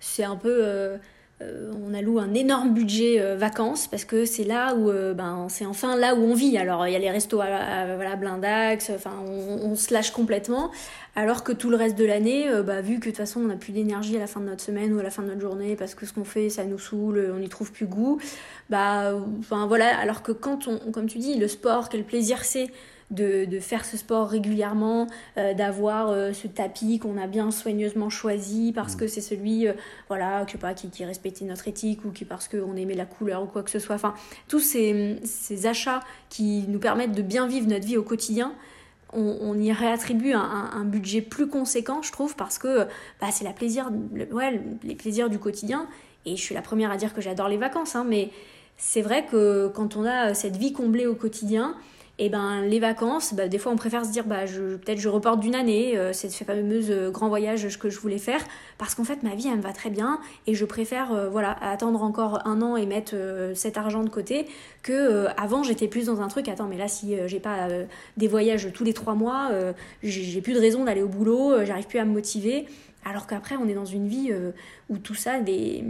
[0.00, 0.98] c'est un peu
[1.42, 5.46] euh, on alloue un énorme budget euh, vacances parce que c'est là où euh, ben
[5.48, 6.58] c'est enfin là où on vit.
[6.58, 10.70] Alors il y a les restos à, voilà blindax enfin on, se lâche complètement.
[11.16, 13.56] Alors que tout le reste de l'année bah, vu que de toute façon on n'a
[13.56, 15.76] plus d'énergie à la fin de notre semaine ou à la fin de notre journée
[15.76, 18.20] parce que ce qu'on fait ça nous saoule on n'y trouve plus goût
[18.68, 19.98] bah enfin voilà.
[19.98, 22.70] Alors que quand on comme tu dis le sport quel plaisir c'est
[23.10, 25.06] de, de faire ce sport régulièrement,
[25.36, 29.72] euh, d'avoir euh, ce tapis qu'on a bien soigneusement choisi parce que c'est celui, euh,
[30.08, 33.42] voilà, que, pas, qui, qui respectait notre éthique ou qui parce qu'on aimait la couleur
[33.42, 33.96] ou quoi que ce soit.
[33.96, 34.14] Enfin,
[34.48, 38.52] tous ces, ces achats qui nous permettent de bien vivre notre vie au quotidien,
[39.12, 42.84] on, on y réattribue un, un- un budget plus conséquent, je trouve, parce que
[43.20, 45.88] bah, c'est la plaisir, le- ouais, les plaisirs du quotidien.
[46.26, 48.30] Et je suis la première à dire que j'adore les vacances, hein, mais
[48.76, 51.74] c'est vrai que quand on a cette vie comblée au quotidien,
[52.20, 55.08] et ben les vacances, bah, des fois on préfère se dire bah je peut-être je
[55.08, 58.44] reporte d'une année euh, ces fameuses euh, grands voyages que je voulais faire
[58.76, 61.56] parce qu'en fait ma vie elle me va très bien et je préfère euh, voilà
[61.62, 64.46] attendre encore un an et mettre euh, cet argent de côté
[64.82, 67.68] que euh, avant j'étais plus dans un truc attends mais là si j'ai pas
[68.18, 69.50] des voyages tous les trois mois
[70.02, 72.66] j'ai plus de raison d'aller au boulot j'arrive plus à me motiver
[73.04, 74.52] alors qu'après on est dans une vie euh,
[74.90, 75.84] où tout ça des...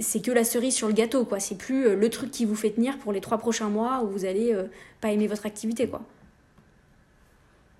[0.00, 2.54] c'est que la cerise sur le gâteau quoi c'est plus euh, le truc qui vous
[2.54, 4.64] fait tenir pour les trois prochains mois où vous allez euh,
[5.00, 6.02] pas aimer votre activité quoi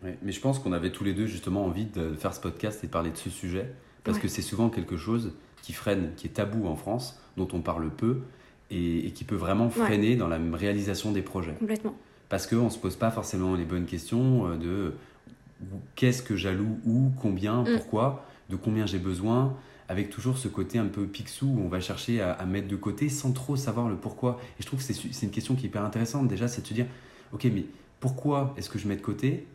[0.04, 2.82] Ouais, mais je pense qu'on avait tous les deux justement envie de faire ce podcast
[2.82, 3.72] et de parler de ce sujet,
[4.02, 4.22] parce Ouais.
[4.24, 7.88] que c'est souvent quelque chose qui freine, qui est tabou en France, dont on parle
[7.88, 8.18] peu,
[8.72, 9.70] et, et qui peut vraiment Ouais.
[9.70, 11.54] freiner dans la réalisation des projets.
[11.54, 11.94] complètement
[12.28, 14.92] Parce qu'on ne se pose pas forcément les bonnes questions de
[15.94, 17.76] qu'est-ce que j'alloue, où, combien, Mm.
[17.76, 19.54] pourquoi, de combien j'ai besoin,
[19.88, 22.76] avec toujours ce côté un peu pixou où on va chercher à, à mettre de
[22.76, 24.40] côté sans trop savoir le pourquoi.
[24.58, 26.74] Et je trouve que c'est une question qui est hyper intéressante déjà, c'est de se
[26.74, 26.86] dire,
[27.32, 27.66] ok, mais
[28.00, 29.46] pourquoi est-ce que je mets de côté?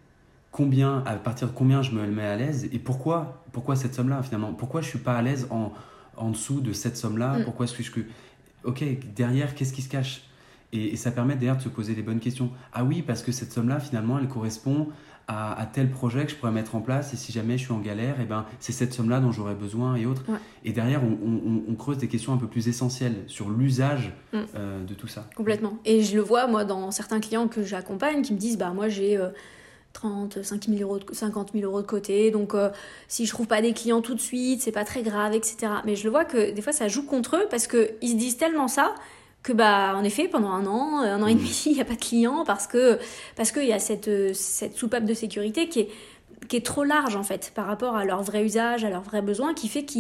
[0.52, 2.70] Combien, à partir de combien je me mets à l'aise?
[2.72, 4.54] Et pourquoi, pourquoi cette somme-là finalement?
[4.54, 5.74] Pourquoi je suis pas à l'aise en,
[6.16, 7.40] en dessous de cette somme-là?
[7.40, 7.44] Mm.
[7.44, 7.92] Pourquoi est-ce que je...
[8.64, 8.84] Ok,
[9.16, 10.24] derrière, qu'est-ce qui se cache?
[10.72, 12.50] Et, et ça permet d'ailleurs de se poser les bonnes questions.
[12.74, 14.88] Ah oui, parce que cette somme-là, finalement, elle correspond
[15.28, 17.14] à, à tel projet que je pourrais mettre en place.
[17.14, 19.96] Et si jamais je suis en galère, eh ben, c'est cette somme-là dont j'aurais besoin
[19.96, 20.24] et autres.
[20.30, 20.38] Ouais.
[20.64, 24.38] Et derrière, on, on- on creuse des questions un peu plus essentielles sur l'usage Mm.
[24.56, 25.28] euh, de tout ça.
[25.36, 25.78] Complètement.
[25.86, 28.88] Et je le vois, moi, dans certains clients que j'accompagne qui me disent Bah, moi,
[28.90, 29.30] j'ai euh,
[29.94, 32.70] 30, 5 000 euros, de- 50 000 euros de côté, donc euh,
[33.08, 35.58] si je trouve pas des clients tout de suite, c'est pas très grave, etc.
[35.86, 38.38] Mais je le vois que des fois, ça joue contre eux parce qu'ils se disent
[38.38, 38.94] tellement ça
[39.44, 41.96] que, bah, en effet, pendant un an, un an et demi, il n'y a pas
[41.96, 43.00] de clients parce que
[43.36, 45.90] parce qu'il y a cette, euh, cette soupape de sécurité qui est
[46.48, 49.22] qui est trop large en fait par rapport à leur vrai usage, à leurs vrais
[49.22, 49.94] besoins, qui fait que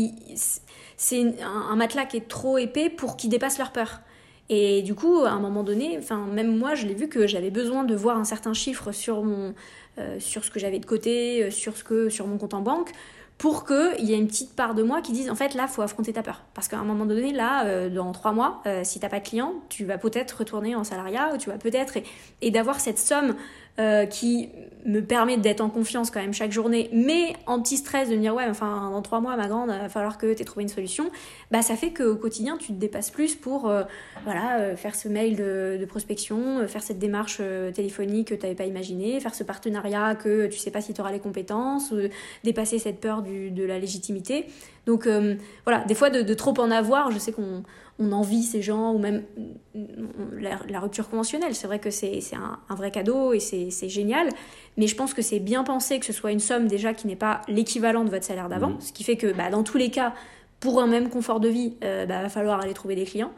[0.96, 4.02] c'est un, matelas qui est trop épais pour qu'ils dépassent leur peur.
[4.50, 7.50] Et du coup, à un moment donné, enfin même moi, je l'ai vu que j'avais
[7.50, 9.54] besoin de voir un certain chiffre sur mon,
[10.00, 12.62] euh, sur ce que j'avais de côté, euh, sur ce que, sur mon compte en
[12.62, 12.92] banque,
[13.38, 15.82] pour qu'il y ait une petite part de moi qui dise en fait là, faut
[15.82, 16.44] affronter ta peur.
[16.54, 19.28] Parce qu'à un moment donné, là, euh, dans trois mois, euh, si t'as pas de
[19.28, 22.04] client, tu vas peut-être retourner en salariat ou tu vas peut-être et,
[22.42, 23.36] et d'avoir cette somme
[23.80, 24.50] euh, qui
[24.86, 28.22] me permet d'être en confiance quand même chaque journée, mais en petit stress de me
[28.22, 30.64] dire ouais, enfin dans trois mois, ma grande, il va falloir que tu aies trouvé
[30.64, 31.10] une solution.
[31.52, 33.84] Bah ça fait qu'au quotidien, tu te dépasses plus pour euh,
[34.24, 37.42] voilà euh, faire ce mail de, prospection, faire cette démarche
[37.74, 41.02] téléphonique que tu n'avais pas imaginé, faire ce partenariat que tu sais pas si tu
[41.02, 41.98] auras les compétences, ou
[42.44, 44.46] dépasser cette peur du, de la légitimité.
[44.86, 45.08] Donc
[45.66, 47.64] voilà, des fois de trop en avoir, je sais qu'on
[48.00, 49.24] on envie ces gens, ou même
[50.34, 51.56] la, la rupture conventionnelle.
[51.56, 54.30] C'est vrai que c'est un, un vrai cadeau et c'est génial,
[54.78, 57.16] mais je pense que c'est bien pensé que ce soit une somme déjà qui n'est
[57.16, 58.82] pas l'équivalent de votre salaire d'avant, Mhm.
[58.82, 60.14] ce qui fait que bah, dans tous les cas,
[60.60, 63.32] pour un même confort de vie, euh, bah, va falloir aller trouver des clients,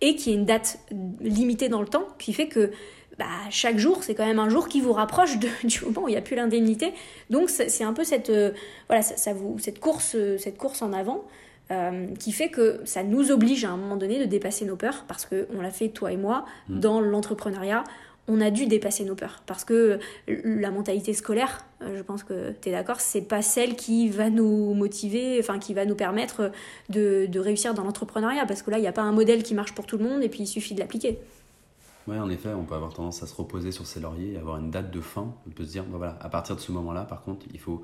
[0.00, 0.78] et qu'il y ait une date
[1.20, 2.70] limitée dans le temps, qui fait que
[3.18, 6.08] bah, chaque jour, c'est quand même un jour qui vous rapproche de- du moment où
[6.08, 6.94] il n'y a plus l'indemnité.
[7.28, 8.52] Donc c'est c'est un peu cette, euh,
[8.88, 11.22] voilà, ça, ça vous, cette, course, euh, cette course en avant
[11.70, 15.04] euh, qui fait que ça nous oblige à un moment donné de dépasser nos peurs,
[15.06, 16.80] parce qu'on l'a fait toi et moi Mm.
[16.80, 17.84] dans l'entrepreneuriat.
[18.28, 19.98] On a dû dépasser nos peurs parce que
[20.28, 24.30] la mentalité scolaire, euh, je pense que tu es d'accord, c'est pas celle qui va
[24.30, 26.52] nous motiver, enfin qui va nous permettre
[26.90, 29.54] de, de réussir dans l'entrepreneuriat parce que là, il n'y a pas un modèle qui
[29.54, 31.18] marche pour tout le monde et puis il suffit de l'appliquer.
[32.06, 34.70] Ouais, en effet, on peut avoir tendance à se reposer sur ses lauriers avoir une
[34.70, 35.34] date de fin.
[35.46, 37.82] On peut se dire, bah voilà, à partir de ce moment-là, par contre, il faut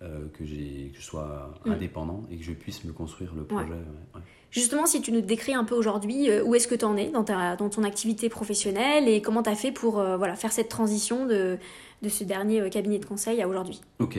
[0.00, 1.72] euh, que, je sois Mm.
[1.72, 3.68] indépendant et que je puisse me construire le projet.
[3.68, 3.74] ouais,
[4.14, 4.20] ouais.
[4.52, 7.10] Justement, si tu nous décris un peu aujourd'hui, euh, où est-ce que tu en es
[7.10, 10.52] dans, ta, dans ton activité professionnelle et comment tu as fait pour euh, voilà, faire
[10.52, 11.58] cette transition de,
[12.02, 13.80] de ce dernier cabinet de conseil à aujourd'hui?
[13.98, 14.18] Ok.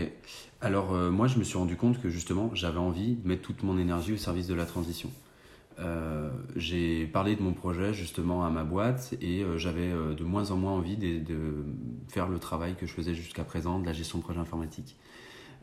[0.62, 3.78] Alors, moi, je me suis rendu compte que justement, j'avais envie de mettre toute mon
[3.80, 5.10] énergie au service de la transition.
[6.58, 10.74] J'ai parlé de mon projet justement à ma boîte et j'avais de moins en moins
[10.74, 11.64] envie de, de
[12.10, 14.98] faire le travail que je faisais jusqu'à présent, de la gestion de projet informatique.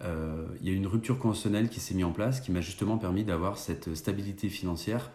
[0.04, 2.98] Euh, Il y a une rupture conventionnelle qui s'est mise en place qui m'a justement
[2.98, 5.10] permis d'avoir cette stabilité financière,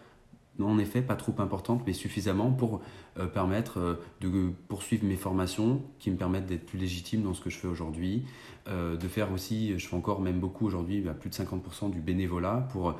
[0.60, 2.82] en effet pas trop importante, mais suffisamment pour
[3.18, 7.40] euh, permettre euh, de poursuivre mes formations qui me permettent d'être plus légitime dans ce
[7.40, 8.24] que je fais aujourd'hui,
[8.68, 12.68] de faire aussi, je fais encore même beaucoup aujourd'hui, à plus de 50% du bénévolat
[12.70, 12.94] pour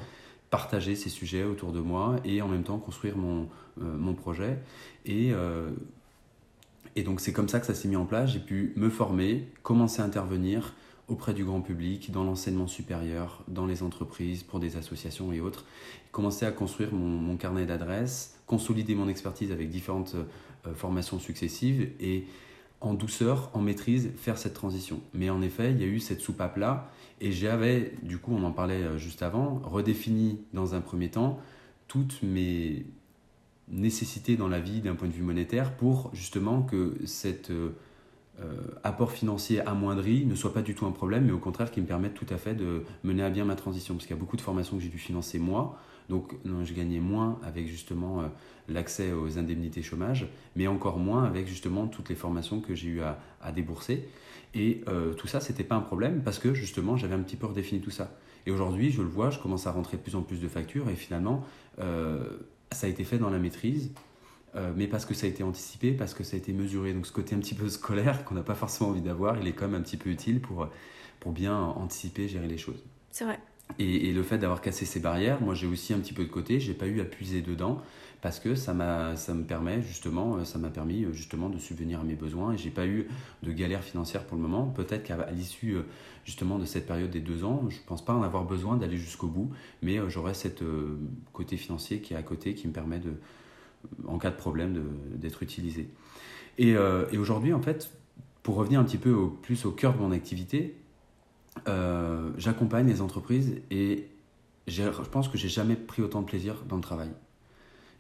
[0.51, 4.59] partager ces sujets autour de moi et en même temps construire mon, mon projet.
[5.07, 5.33] Et,
[6.97, 8.31] Et donc c'est comme ça que ça s'est mis en place.
[8.33, 10.75] J'ai pu me former, commencer à intervenir
[11.09, 15.65] auprès du grand public, dans l'enseignement supérieur, dans les entreprises, pour des associations et autres.
[16.11, 22.27] Commencer à construire mon, carnet d'adresses, consolider mon expertise avec différentes euh, formations successives et
[22.81, 25.01] en douceur, en maîtrise, faire cette transition.
[25.15, 26.91] Mais en effet, il y a eu cette soupape-là
[27.21, 31.39] et j'avais, du coup, on en parlait euh, juste avant, redéfini dans un premier temps
[31.89, 32.85] toutes mes
[33.69, 37.71] nécessités dans la vie d'un point de vue monétaire pour justement que cet euh, euh,
[38.83, 41.87] apport financier amoindri ne soit pas du tout un problème, mais au contraire qui me
[41.87, 43.95] permette tout à fait de mener à bien ma transition.
[43.95, 45.79] Parce qu'il y a beaucoup de formations que j'ai dû financer moi,
[46.09, 48.25] donc je gagnais moins avec justement
[48.69, 53.01] l'accès aux indemnités chômage, mais encore moins avec justement toutes les formations que j'ai eu
[53.01, 54.09] à, débourser.
[54.55, 57.47] Et euh, tout ça, c'était pas un problème parce que justement, j'avais un petit peu
[57.47, 58.15] redéfini tout ça.
[58.47, 60.89] Et aujourd'hui, je le vois, je commence à rentrer de plus en plus de factures
[60.91, 61.45] et finalement,
[61.79, 62.25] euh,
[62.71, 63.93] ça a été fait dans la maîtrise,
[64.55, 66.93] euh, mais parce que ça a été anticipé, parce que ça a été mesuré.
[66.93, 69.53] Donc ce côté un petit peu scolaire qu'on n'a pas forcément envie d'avoir, il est
[69.53, 70.69] quand même un petit peu utile pour,
[71.21, 72.83] pour bien anticiper, gérer les choses.
[73.11, 73.39] C'est vrai.
[73.79, 76.29] Et, et, le fait d'avoir cassé ces barrières, moi j'ai aussi un petit peu de
[76.29, 77.81] côté, j'ai pas eu à puiser dedans
[78.21, 81.59] parce que ça, m'a, ça me permet justement, euh, ça m'a permis euh, justement de
[81.59, 83.09] subvenir à mes besoins et j'ai pas eu
[83.43, 84.67] de galère financière pour le moment.
[84.67, 85.77] Peut-être qu'à l'issue
[86.25, 89.29] justement de cette période des deux ans, je pense pas en avoir besoin d'aller jusqu'au
[89.29, 89.51] bout,
[89.81, 90.63] mais j'aurai cette
[91.33, 93.15] côté financier qui est à côté qui me permet de,
[94.07, 94.83] en cas de problème,
[95.15, 95.89] d'être utilisé.
[96.59, 97.91] Et, et, aujourd'hui, en fait,
[98.43, 100.77] pour revenir un petit peu plus au cœur de mon activité,
[102.37, 104.09] j'accompagne les entreprises et
[104.67, 107.11] je pense que j'ai jamais pris autant de plaisir dans le travail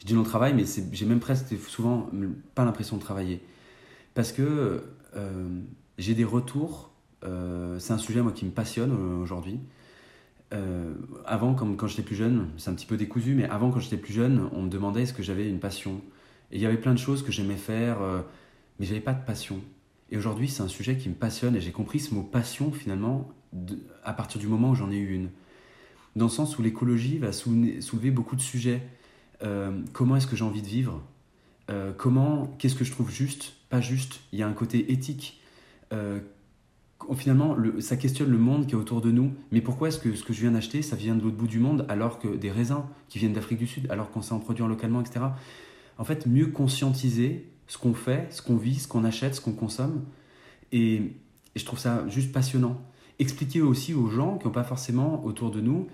[0.02, 2.10] je dis non travail, mais j'ai même presque souvent
[2.56, 3.40] pas l'impression de travailler.
[4.14, 4.82] Parce que
[5.14, 5.60] euh,
[5.96, 6.90] j'ai des retours,
[7.22, 9.24] euh, c'est un sujet moi qui me passionne
[10.52, 10.94] euh,
[11.24, 14.12] avant, quand, j'étais plus jeune, c'est un petit peu décousu, mais avant, quand j'étais plus
[14.12, 16.00] jeune, on me demandait est-ce que j'avais une passion.
[16.50, 17.98] Et il y avait plein de choses que j'aimais faire,
[18.78, 19.60] mais j'avais pas de passion.
[20.10, 23.30] Et aujourd'hui, c'est un sujet qui me passionne et j'ai compris ce mot passion finalement
[24.04, 25.30] à partir du moment où j'en ai eu une.
[26.16, 28.82] Dans le sens où l'écologie va soulever beaucoup de sujets
[29.42, 31.02] euh, comment est-ce que j'ai envie de vivre?
[31.70, 34.20] Euh, Comment, qu'est-ce que je trouve juste, pas juste?
[34.32, 35.40] Il y a un côté éthique.
[37.16, 39.32] Finalement, ça questionne le monde qui est autour de nous.
[39.50, 41.58] Mais pourquoi est-ce que ce que je viens d'acheter, ça vient de l'autre bout du
[41.58, 44.68] monde, alors que des raisins qui viennent d'Afrique du Sud, alors qu'on sait en produire
[44.68, 45.26] localement, etc.
[45.98, 49.52] En fait, mieux conscientiser ce qu'on fait, ce qu'on vit, ce qu'on achète, ce qu'on
[49.52, 50.04] consomme.
[50.72, 51.12] Et, et,
[51.56, 52.80] je trouve ça juste passionnant.
[53.18, 55.88] Expliquer aussi aux gens qui n'ont pas forcément autour de nous,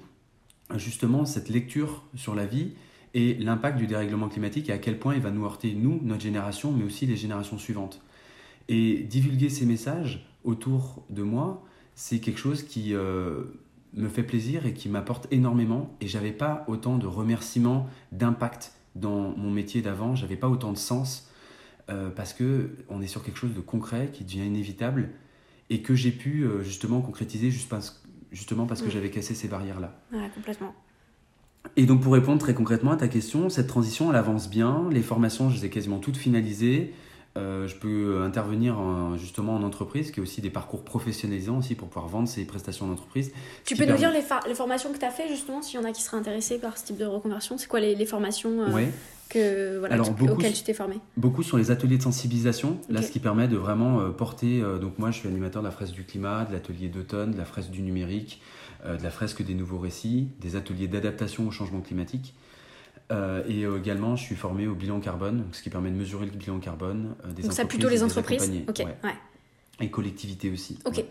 [0.77, 2.73] justement, cette lecture sur la vie
[3.15, 6.23] et l'impact du dérèglement climatique et à quel point il va nous heurter, nous, notre
[6.23, 8.03] génération, mais aussi les générations suivantes.
[8.69, 11.65] Et divulguer ces messages autour de moi,
[11.95, 13.45] c'est quelque chose qui euh,
[13.95, 15.95] me fait plaisir et qui m'apporte énormément.
[16.01, 20.79] Et j'avais pas autant de remerciements, d'impact dans mon métier d'avant, j'avais pas autant de
[20.79, 21.31] sens
[21.91, 25.11] euh, parce que on est sur quelque chose de concret qui devient inévitable
[25.71, 29.49] et que j'ai pu euh, justement concrétiser juste parce, justement parce que j'avais cassé ces
[29.49, 30.01] barrières-là.
[30.13, 30.75] Ouais, complètement.
[31.77, 34.89] Et donc pour répondre très concrètement à ta question, cette transition, elle avance bien.
[34.91, 36.93] Les formations, je les ai quasiment toutes finalisées.
[37.37, 38.77] Euh, je peux intervenir
[39.17, 42.89] justement en entreprise, qui est aussi des parcours professionnalisants aussi pour pouvoir vendre ces prestations
[42.89, 43.33] d'entreprise.
[43.65, 45.87] Tu peux nous dire les, les formations que tu as fait justement, s'il y en
[45.87, 47.57] a qui seraient intéressés par ce type de reconversion?
[47.57, 48.87] C'est quoi les, les formations euh,
[49.29, 50.97] que, voilà, auxquelles tu t'es formé?
[51.17, 54.99] Beaucoup sur les ateliers de sensibilisation, là ce qui permet de vraiment euh, porter, donc
[54.99, 57.71] moi je suis animateur de la fresque du climat, de l'atelier d'automne, de la fresque
[57.71, 58.41] du numérique,
[58.85, 62.35] euh, de la fresque des nouveaux récits, des ateliers d'adaptation au changement climatique.
[63.11, 66.33] Euh, et également, je suis formé au bilan carbone, ce qui permet de mesurer le
[66.33, 68.97] bilan carbone euh, des Donc ça plutôt les entreprises ouais.
[69.81, 70.79] Et collectivités aussi.
[70.85, 71.05] Ok.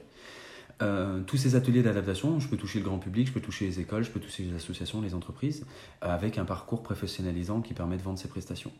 [1.25, 4.03] tous ces ateliers d'adaptation, je peux toucher le grand public, je peux toucher les écoles,
[4.03, 5.65] je peux toucher les associations, les entreprises,
[6.01, 8.71] avec un parcours professionnalisant qui permet de vendre ces prestations.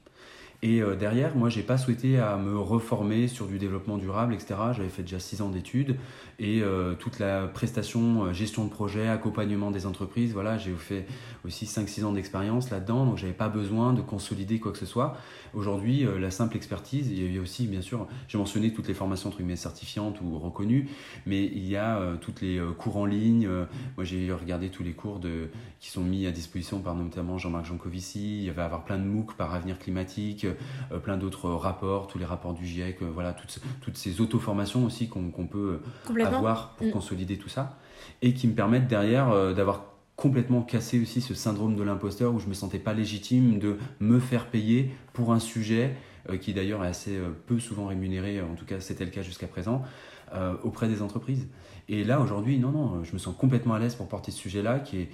[0.63, 4.55] Et euh, derrière, moi, j'ai pas souhaité à me reformer sur du développement durable, etc.
[4.75, 5.97] J'avais fait déjà 6 ans d'études
[6.39, 11.05] et euh, toute la prestation, euh, gestion de projet, accompagnement des entreprises, voilà, j'ai fait
[11.45, 15.15] aussi 5-6 ans d'expérience là-dedans, donc j'avais pas besoin de consolider quoi que ce soit.
[15.53, 19.29] Aujourd'hui, la simple expertise, il y a aussi, bien sûr, j'ai mentionné toutes les formations
[19.29, 20.89] entre guillemets certifiantes ou reconnues,
[21.25, 23.47] mais il y a toutes les cours en ligne.
[23.95, 25.49] moi, j'ai regardé tous les cours de,
[25.79, 28.43] qui sont mis à disposition par notamment Jean-Marc Jancovici.
[28.43, 30.46] Il va y avoir plein de MOOC par Avenir Climatique
[30.91, 34.85] euh, plein d'autres rapports, tous les rapports du GIEC, euh, voilà, toutes, toutes ces auto-formations
[34.85, 35.79] aussi qu'on peut
[36.09, 36.91] euh, avoir pour mm.
[36.91, 37.77] consolider tout ça,
[38.21, 39.85] et qui me permettent derrière d'avoir
[40.15, 44.19] complètement cassé aussi ce syndrome de l'imposteur où je me sentais pas légitime de me
[44.19, 45.95] faire payer pour un sujet
[46.41, 49.83] qui d'ailleurs est assez peu souvent rémunéré, en tout cas c'était le cas jusqu'à présent,
[50.63, 51.47] auprès des entreprises.
[51.89, 54.79] Et là aujourd'hui, non, non, je me sens complètement à l'aise pour porter ce sujet-là
[54.79, 55.09] qui est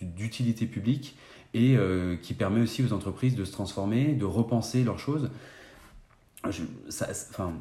[0.00, 1.16] d'utilité publique
[1.54, 5.30] et euh, qui permet aussi aux entreprises de se transformer, de repenser leurs choses.
[6.48, 7.52] je, enfin,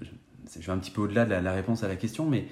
[0.00, 2.46] je, vais un petit peu au-delà de la, réponse à la question, mais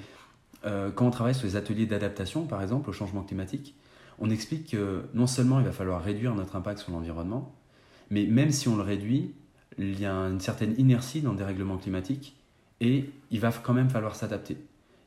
[0.65, 3.75] euh, quand on travaille sur les ateliers d'adaptation, par exemple, au changement climatique,
[4.19, 7.55] on explique que non seulement il va falloir réduire notre impact sur l'environnement,
[8.11, 9.33] mais même si on le réduit,
[9.79, 12.37] il y a une certaine inertie dans le dérèglement climatique
[12.81, 14.59] et il va quand même falloir s'adapter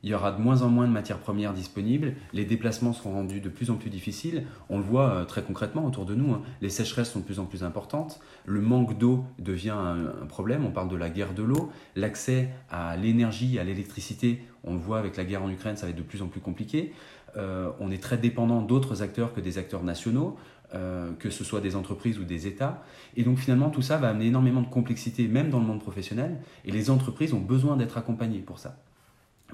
[0.04, 3.40] il y aura de moins en moins de matières premières disponibles, les déplacements seront rendus
[3.40, 6.42] de plus en plus difficiles, on le voit euh, très concrètement autour de nous, hein.
[6.60, 10.70] les sécheresses sont de plus en plus importantes, le manque d'eau devient un, problème, on
[10.70, 15.16] parle de la guerre de l'eau, l'accès à l'énergie, à l'électricité, on le voit avec
[15.16, 16.92] la guerre en Ukraine, ça va être de plus en plus compliqué,
[17.38, 20.36] euh, on est très dépendant d'autres acteurs que des acteurs nationaux,
[20.74, 22.82] euh, que ce soit des entreprises ou des États.
[23.16, 26.40] Et donc finalement, tout ça va amener énormément de complexité, même dans le monde professionnel,
[26.66, 28.76] et les entreprises ont besoin d'être accompagnées pour ça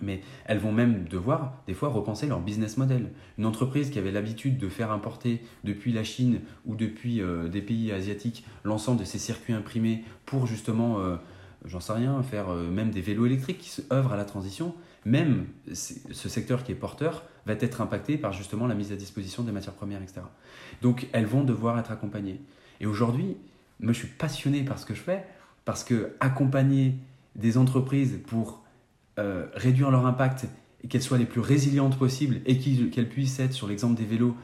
[0.03, 3.11] mais elles vont même devoir des fois repenser leur business model.
[3.39, 7.63] Une entreprise qui avait l'habitude de faire importer depuis la Chine ou depuis euh, des
[7.63, 11.17] pays asiatiques l'ensemble de ses circuits imprimés pour justement, euh,
[11.65, 14.75] j'en sais rien, faire euh, même des vélos électriques qui œuvrent à la transition,
[15.05, 19.43] même ce secteur qui est porteur va être impacté par justement la mise à disposition
[19.43, 20.21] des matières premières, etc.
[20.83, 22.41] Donc elles vont devoir être accompagnées.
[22.81, 23.37] Et aujourd'hui,
[23.81, 25.25] moi je suis passionné par ce que je fais,
[25.65, 26.97] parce que accompagner
[27.37, 28.63] des entreprises pour
[29.19, 30.47] euh, réduire leur impact
[30.83, 34.37] et qu'elles soient les plus résilientes possibles et qu'elles puissent être, sur l'exemple des vélos,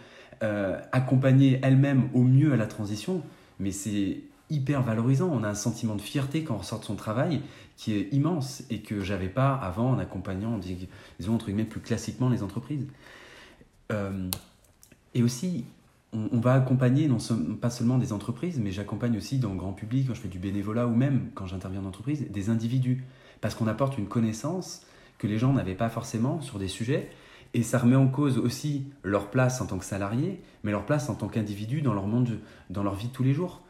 [0.42, 3.22] euh, accompagner elles-mêmes au mieux à la transition,
[3.58, 5.30] mais c'est hyper valorisant.
[5.32, 7.40] On a un sentiment de fierté quand on ressort de son travail
[7.76, 12.28] qui est immense et que j'avais pas avant en accompagnant, disons entre guillemets, plus classiquement
[12.28, 12.86] les entreprises.
[13.92, 14.28] Euh,
[15.14, 15.64] et aussi,
[16.12, 17.18] on, va accompagner non
[17.60, 20.38] pas seulement des entreprises, mais j'accompagne aussi dans le grand public quand je fais du
[20.38, 23.04] bénévolat ou même quand j'interviens en entreprise, des individus
[23.40, 24.82] parce qu'on apporte une connaissance
[25.18, 27.10] que les gens n'avaient pas forcément sur des sujets,
[27.54, 31.08] et ça remet en cause aussi leur place en tant que salarié, mais leur place
[31.08, 32.38] en tant qu'individu dans leur monde,
[32.70, 33.62] dans leur vie de tous les jours.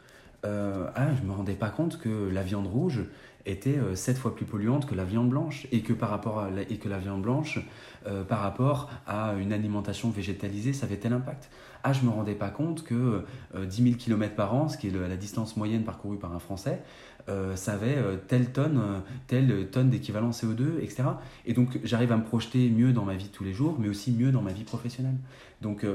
[0.45, 3.05] Euh, ah, je ne me rendais pas compte que la viande rouge
[3.45, 6.61] était euh, sept fois plus polluante que la viande blanche et que par rapport la,
[6.63, 7.59] et que la viande blanche
[8.05, 11.49] euh, par rapport à une alimentation végétalisée ça avait tel impact
[11.83, 13.23] ah je me rendais pas compte que
[13.57, 16.83] 10 000 km par an ce qui est la distance moyenne parcourue par un français
[17.29, 21.03] euh, ça avait euh, telle tonne, euh, telle tonne d'équivalent CO2, etc.
[21.45, 23.89] Et donc j'arrive à me projeter mieux dans ma vie de tous les jours, mais
[23.89, 25.17] aussi mieux dans ma vie professionnelle.
[25.61, 25.85] Donc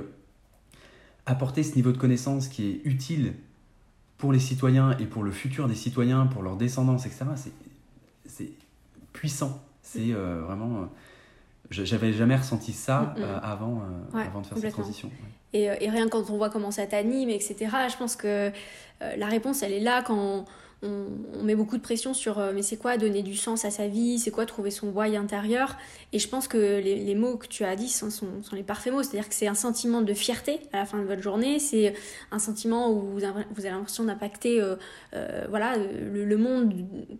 [1.25, 3.35] apporter ce niveau de connaissance qui est utile
[4.19, 7.25] pour les citoyens et pour le futur des citoyens, pour leur descendance, etc.,
[8.27, 8.53] c'est
[9.13, 9.63] puissant.
[9.81, 10.89] C'est vraiment.
[11.71, 13.25] J'avais jamais ressenti ça mm, mm.
[13.43, 15.11] avant, avant de faire cette transition.
[15.55, 17.57] Et, et, rien quand on voit comment ça t'anime, etc.,
[17.91, 18.53] je pense que
[19.01, 20.45] la réponse, elle est là quand
[20.83, 23.89] on, met beaucoup de pression sur euh, mais c'est quoi donner du sens à sa
[23.89, 25.77] vie, c'est quoi trouver son why intérieur?
[26.13, 29.03] Et je pense que les, mots que tu as dit sont, sont, les parfaits mots.
[29.03, 31.95] C'est-à-dire que c'est un sentiment de fierté à la fin de votre journée, c'est
[32.31, 34.77] un sentiment où vous avez, vous avez l'impression d'impacter euh,
[35.15, 36.75] euh, voilà, le, monde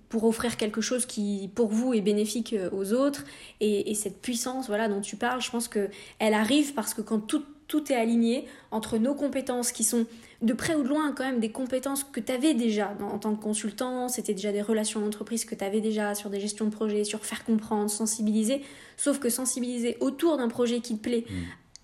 [0.09, 3.25] pour offrir quelque chose qui pour vous est bénéfique aux autres.
[3.61, 7.21] Et, et cette puissance voilà, dont tu parles, je pense qu'elle arrive parce que quand
[7.21, 10.05] tout tout est aligné entre nos compétences qui sont
[10.43, 13.35] de près ou de loin quand même des compétences que tu avais déjà en tant
[13.35, 16.71] que consultant, c'était déjà des relations d'entreprise que tu avais déjà sur des gestions de
[16.71, 18.61] projet, sur faire comprendre, sensibiliser,
[18.99, 21.35] sauf que sensibiliser autour d'un projet qui te plaît mm.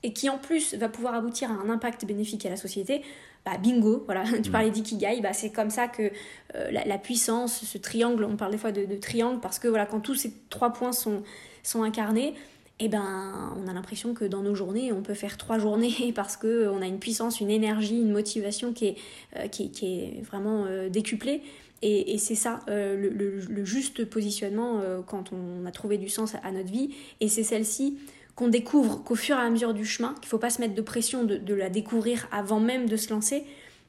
[0.02, 3.00] et qui en plus va pouvoir aboutir à un impact bénéfique à la société,
[3.46, 4.52] bah bingo, voilà, tu mm.
[4.52, 6.10] parlais d'ikigai, bah c'est comme ça que
[6.54, 9.86] euh, la, puissance, ce triangle, on parle des fois de, de, triangle parce que voilà,
[9.86, 11.22] quand tous ces trois points sont,
[11.62, 12.34] sont incarnés,
[12.80, 16.36] eh ben, on a l'impression que dans nos journées, on peut faire trois journées parce
[16.36, 18.96] qu'on a une puissance, une énergie, une motivation qui est,
[19.36, 21.42] euh, qui, est vraiment euh, décuplée.
[21.80, 26.72] Et, c'est ça, euh, le, juste positionnement quand on a trouvé du sens à, notre
[26.72, 26.90] vie.
[27.20, 27.98] Et c'est celle-ci
[28.34, 30.74] qu'on découvre qu'au fur et à mesure du chemin, qu'il ne faut pas se mettre
[30.74, 33.44] de pression de la découvrir avant même de se lancer.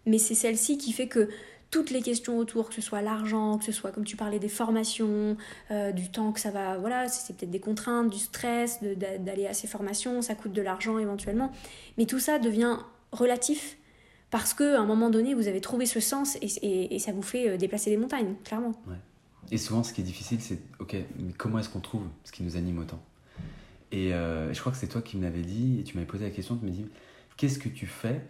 [0.06, 1.30] Mais c'est celle-ci qui fait que
[1.72, 4.50] toutes les questions autour, que ce soit l'argent, que ce soit, comme tu parlais, des
[4.50, 5.38] formations,
[5.72, 9.54] euh, du temps que ça va, voilà, c'est peut-être des contraintes, du stress, d'aller à
[9.54, 11.52] ces formations, ça coûte de l'argent éventuellement.
[11.98, 12.78] Mais tout ça devient
[13.12, 13.78] relatif
[14.32, 17.58] parce qu'à un moment donné, vous avez trouvé ce sens et, ça vous fait euh,
[17.58, 18.74] déplacer des montagnes, clairement.
[19.52, 22.44] Et souvent, ce qui est difficile, c'est, ok, mais comment est-ce qu'on trouve ce qui
[22.44, 23.02] nous anime autant?
[23.92, 26.26] Et euh, je crois que c'est toi qui me l'avais dit, et tu m'avais posé
[26.26, 26.86] la question, tu me dis,
[27.38, 28.22] qu'est-ce que tu fais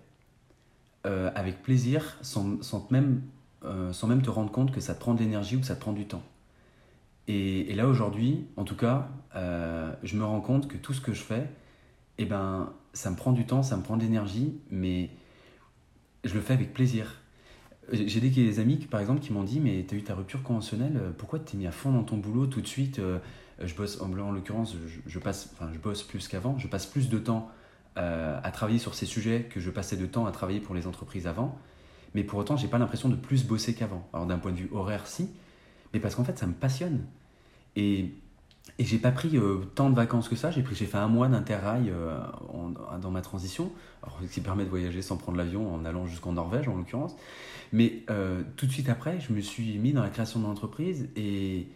[1.10, 3.24] euh, avec plaisir sans, sans même,
[3.66, 5.76] euh, sans même te rendre compte que ça te prend de l'énergie ou que ça
[5.76, 6.22] te prend du temps.
[7.28, 11.14] Et, là aujourd'hui, en tout cas, euh, je me rends compte que tout ce que
[11.14, 11.50] je fais,
[12.20, 15.10] eh ben, ça me prend du temps, ça me prend de l'énergie, mais
[16.26, 17.16] je le fais avec plaisir.
[17.92, 21.02] J'ai des amis, par exemple, qui m'ont dit Mais tu as eu ta rupture conventionnelle,
[21.18, 23.02] pourquoi t'es mis à fond dans ton boulot tout de suite
[23.60, 27.10] Je bosse, en, l'occurrence, je, je, passe, enfin, je bosse plus qu'avant, je passe plus
[27.10, 27.50] de temps
[28.00, 30.88] euh, à travailler sur ces sujets que je passais de temps à travailler pour les
[30.88, 31.58] entreprises avant.
[32.16, 34.08] Mais pour autant, j'ai pas l'impression de plus bosser qu'avant.
[34.14, 35.30] Alors d'un point de vue horaire, si,
[35.94, 37.02] Mais parce qu'en fait, ça me passionne.
[37.76, 38.12] Et,
[38.80, 40.50] et j'ai pas pris euh, tant de vacances que ça.
[40.50, 42.20] J'ai pris, j'ai fait un mois d'interrail euh,
[43.02, 43.72] dans ma transition,
[44.02, 47.16] alors, ce qui permet de voyager sans prendre l'avion en allant jusqu'en Norvège en l'occurrence.
[47.72, 48.04] Mais
[48.56, 51.68] tout de suite après, je me suis mis dans la création de l'entreprise et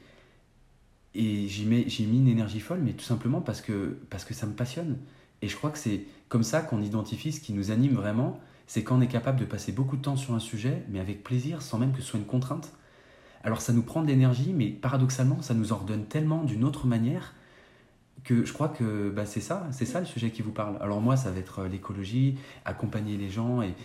[1.16, 4.54] et j'y mis une énergie folle, mais tout simplement parce que, parce que ça me
[4.54, 4.98] passionne.
[5.44, 8.82] Et je crois que c'est comme ça qu'on identifie ce qui nous anime vraiment, c'est
[8.82, 11.62] quand on est capable de passer beaucoup de temps sur un sujet, mais avec plaisir,
[11.62, 12.72] sans même que ce soit une contrainte.
[13.44, 17.34] Alors ça nous prend de l'énergie, mais paradoxalement, ça nous ordonne tellement d'une autre manière
[18.24, 20.78] que je crois que bah, c'est ça, c'est ça le sujet qui vous parle.
[20.80, 23.76] Alors moi, ça va être euh, l'écologie, accompagner les gens et,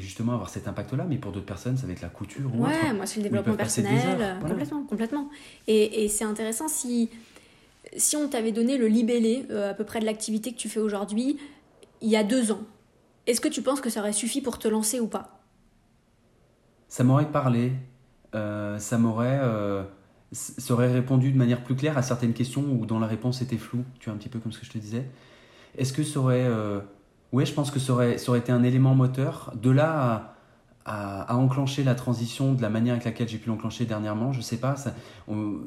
[0.00, 2.70] justement avoir cet impact-là, mais pour d'autres personnes, ça va être la couture ou Ouais,
[2.70, 2.94] autre.
[2.94, 4.38] moi c'est le développement personnel, heures, voilà.
[4.54, 5.28] complètement, complètement.
[5.66, 7.10] Et, et c'est intéressant si,
[7.96, 10.80] si on t'avait donné le libellé euh, à peu près de l'activité que tu fais
[10.80, 11.38] aujourd'hui
[12.00, 12.60] il y a deux ans.
[13.26, 15.40] Est-ce que tu penses que ça aurait suffi pour te lancer ou pas?
[16.88, 17.72] Ça m'aurait parlé,
[18.34, 19.82] euh, ça m'aurait euh,
[20.68, 24.08] répondu de manière plus claire à certaines questions où dans la réponse était floue, tu
[24.08, 25.04] vois, un petit peu comme ce que je te disais.
[25.76, 26.44] Est-ce que ça aurait...
[26.44, 26.80] euh,
[27.32, 29.52] Ouais, je pense que ça aurait, ça aurait été un élément moteur.
[29.60, 30.35] De là à,
[30.86, 34.58] à, enclencher la transition de la manière avec laquelle j'ai pu l'enclencher dernièrement, je sais
[34.58, 34.94] pas, ça,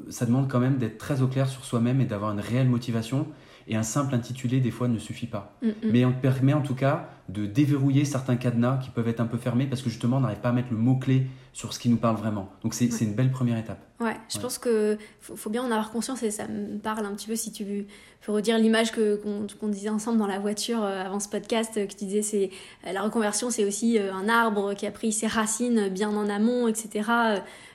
[0.08, 3.26] ça demande quand même d'être très au clair sur soi-même et d'avoir une réelle motivation.
[3.68, 5.56] Et un simple intitulé, des fois, ne suffit pas.
[5.62, 5.72] Mm, mm.
[5.84, 9.38] Mais on permet en tout cas de déverrouiller certains cadenas qui peuvent être un peu
[9.38, 11.96] fermés parce que justement on n'arrive pas à mettre le mot-clé sur ce qui nous
[11.96, 12.50] parle vraiment.
[12.62, 13.78] Donc c'est c'est une belle première étape.
[14.00, 17.14] Ouais, je pense que faut, faut bien en avoir conscience et ça me parle un
[17.14, 17.86] petit peu si tu
[18.24, 19.20] peux redire l'image que
[19.60, 22.50] qu'on disait ensemble dans la voiture euh, avant ce podcast euh, que tu disais c'est
[22.86, 26.66] euh, la reconversion c'est aussi un arbre qui a pris ses racines bien en amont
[26.68, 27.08] etc.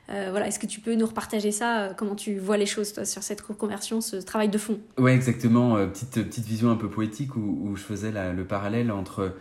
[0.10, 2.94] Euh, voilà, est-ce que tu peux nous repartager ça euh, Comment tu vois les choses
[2.94, 4.80] toi sur cette reconversion, ce travail de fond?
[4.98, 5.78] Ouais, exactement.
[5.78, 9.34] euh, petite, petite vision un peu poétique où, je faisais le parallèle entre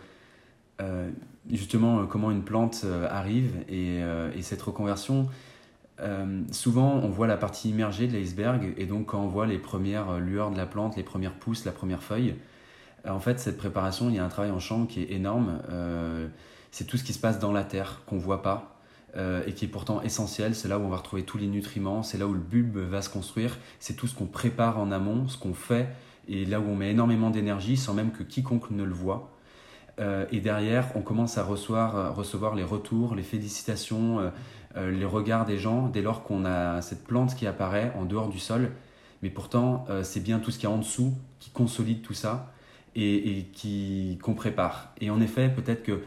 [1.49, 3.99] justement comment une plante arrive et,
[4.35, 5.29] et cette reconversion.
[6.51, 10.19] Souvent, on voit la partie immergée de l'iceberg et donc quand on voit les premières
[10.19, 12.35] lueurs de la plante, les premières pousses, la première feuille,
[13.07, 15.59] en fait, cette préparation, il y a un travail en chambre qui est énorme.
[16.71, 18.74] C'est tout ce qui se passe dans la terre qu'on voit pas
[19.17, 20.55] euh, et qui est pourtant essentiel.
[20.55, 23.01] C'est là où on va retrouver tous les nutriments, c'est là où le bulbe va
[23.01, 23.57] se construire.
[23.79, 25.87] C'est tout ce qu'on prépare en amont, ce qu'on fait
[26.27, 29.31] et là où on met énormément d'énergie sans même que quiconque ne le voit.
[30.01, 34.31] Euh, et derrière, on commence à recevoir, euh, les retours, les félicitations,
[34.75, 38.39] les regards des gens dès lors qu'on a cette plante qui apparaît en dehors du
[38.39, 38.71] sol.
[39.21, 42.51] Mais pourtant, c'est bien tout ce qu'il y a en dessous qui consolide tout ça
[42.95, 44.91] et, et qui qu'on prépare.
[44.99, 46.01] Et en effet, peut-être que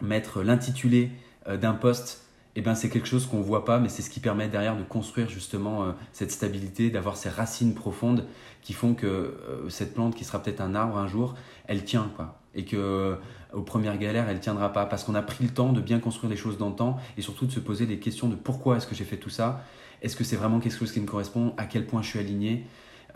[0.00, 1.10] mettre l'intitulé
[1.48, 2.25] d'un poste,
[2.58, 4.76] eh ben, c'est quelque chose qu'on ne voit pas, mais c'est ce qui permet derrière
[4.76, 8.26] de construire justement euh, cette stabilité, d'avoir ces racines profondes
[8.62, 11.34] qui font que euh, cette plante, qui sera peut-être un arbre un jour,
[11.66, 12.10] elle tient.
[12.16, 12.40] Quoi.
[12.54, 13.16] Et que euh,
[13.52, 16.30] aux premières galères, elle tiendra pas, parce qu'on a pris le temps de bien construire
[16.30, 18.86] les choses dans le temps, et surtout de se poser des questions de pourquoi est-ce
[18.86, 19.62] que j'ai fait tout ça,
[20.00, 22.66] est-ce que c'est vraiment quelque chose qui me correspond, à quel point je suis aligné?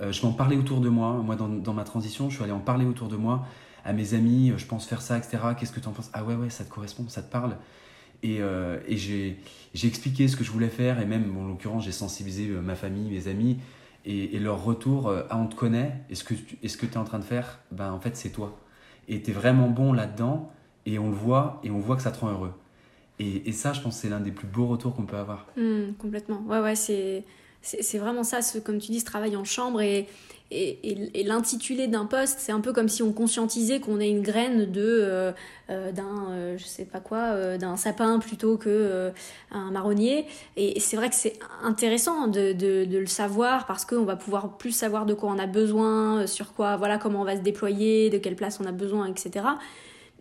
[0.01, 2.53] Je vais en parler autour de moi, moi dans, dans ma transition, je suis allé
[2.53, 3.45] en parler autour de moi,
[3.85, 5.39] à mes amis, je pense faire ça, etc.
[5.59, 6.11] Qu'est-ce que tu en penses?
[6.15, 7.57] Ah ouais, ouais, ça te correspond, ça te parle?
[8.23, 9.39] Et, euh, et j'ai
[9.87, 13.11] expliqué ce que je voulais faire, et même, en l'occurrence, j'ai sensibilisé euh, ma famille,
[13.11, 13.59] mes amis,
[14.05, 16.97] et, leur retour, euh, ah, on te connaît, et ce que tu ce que es
[16.97, 18.59] en train de faire, ben, en fait, c'est toi.
[19.09, 20.51] Et tu es vraiment bon là-dedans,
[20.87, 22.53] et on le voit, et on voit que ça te rend heureux.
[23.19, 25.47] Et, et ça, je pense, c'est l'un des plus beaux retours qu'on peut avoir.
[25.57, 26.43] Hmm, complètement.
[26.47, 27.25] Ouais, ouais, c'est,
[27.63, 29.83] c'est, vraiment ça, ce, comme tu dis, ce travail en chambre
[30.53, 34.23] et, et, l'intitulé d'un poste, c'est un peu comme si on conscientisait qu'on est une
[34.23, 35.33] graine de, euh,
[35.71, 39.13] euh, d'un, euh, je sais pas quoi, d'un sapin plutôt que
[39.53, 40.27] un marronnier.
[40.57, 44.57] Et, c'est vrai que c'est intéressant de, de, de le savoir parce qu'on va pouvoir
[44.57, 48.11] plus savoir de quoi on a besoin, sur quoi, voilà, comment on va se déployer,
[48.11, 49.45] de quelle place on a besoin, etc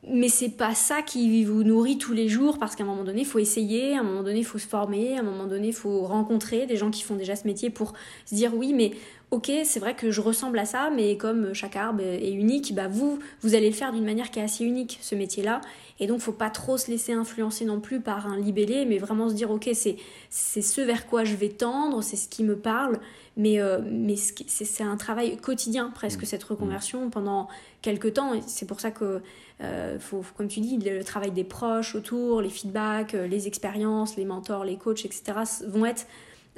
[0.08, 3.22] mais c'est pas ça qui vous nourrit tous les jours parce qu'à un moment donné,
[3.22, 5.68] il faut essayer, à un moment donné, il faut se former, à un moment donné,
[5.68, 7.94] il faut rencontrer des gens qui font déjà ce métier pour
[8.26, 8.92] se dire oui, mais
[9.32, 12.88] ok, c'est vrai que je ressemble à ça, mais comme chaque arbre est unique, bah
[12.88, 15.62] vous, vous allez le faire d'une manière qui est assez unique, ce métier-là.
[16.00, 19.30] Et donc, faut pas trop se laisser influencer non plus par un libellé, mais vraiment
[19.30, 19.98] se dire ok, c'est
[20.30, 23.00] c'est ce vers quoi je vais tendre, c'est ce qui me parle,
[23.38, 27.50] mais euh, mais c'est c'est un travail quotidien presque cette reconversion pendant
[27.82, 28.34] quelques temps.
[28.34, 29.22] Et c'est pour ça que
[29.62, 33.48] euh, faut, faut, comme tu dis, le, travail des proches autour, les feedbacks, euh, les
[33.48, 35.34] expériences, les mentors, les coachs, etc.
[35.68, 36.08] vont être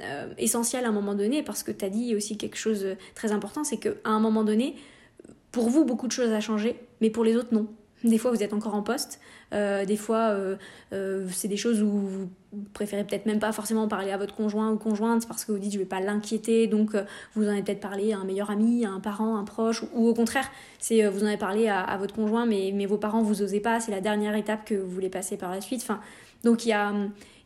[0.02, 2.96] euh, essentiels à un moment donné parce que tu as dit aussi quelque chose de
[3.14, 4.76] très important, c'est qu'à un moment donné,
[5.50, 7.68] pour vous, beaucoup de choses a changé, mais pour les autres, non.
[8.04, 9.20] Des fois, vous êtes encore en poste.
[9.52, 10.56] Euh, des fois, euh,
[10.92, 12.28] euh, c'est des choses où vous
[12.74, 15.72] préférez peut-être même pas forcément parler à votre conjoint ou conjointe parce que vous dites
[15.72, 16.66] je vais pas l'inquiéter.
[16.66, 19.44] Donc, euh, vous en avez peut-être parlé à un meilleur ami, à un parent, un
[19.44, 20.50] proche, ou, au contraire,
[20.80, 23.42] c'est euh, vous en avez parlé à, à, votre conjoint, mais, mais vos parents vous
[23.42, 23.78] osez pas.
[23.78, 25.80] C'est la dernière étape que vous voulez passer par la suite.
[25.82, 26.00] Enfin,
[26.44, 26.92] Donc il y a,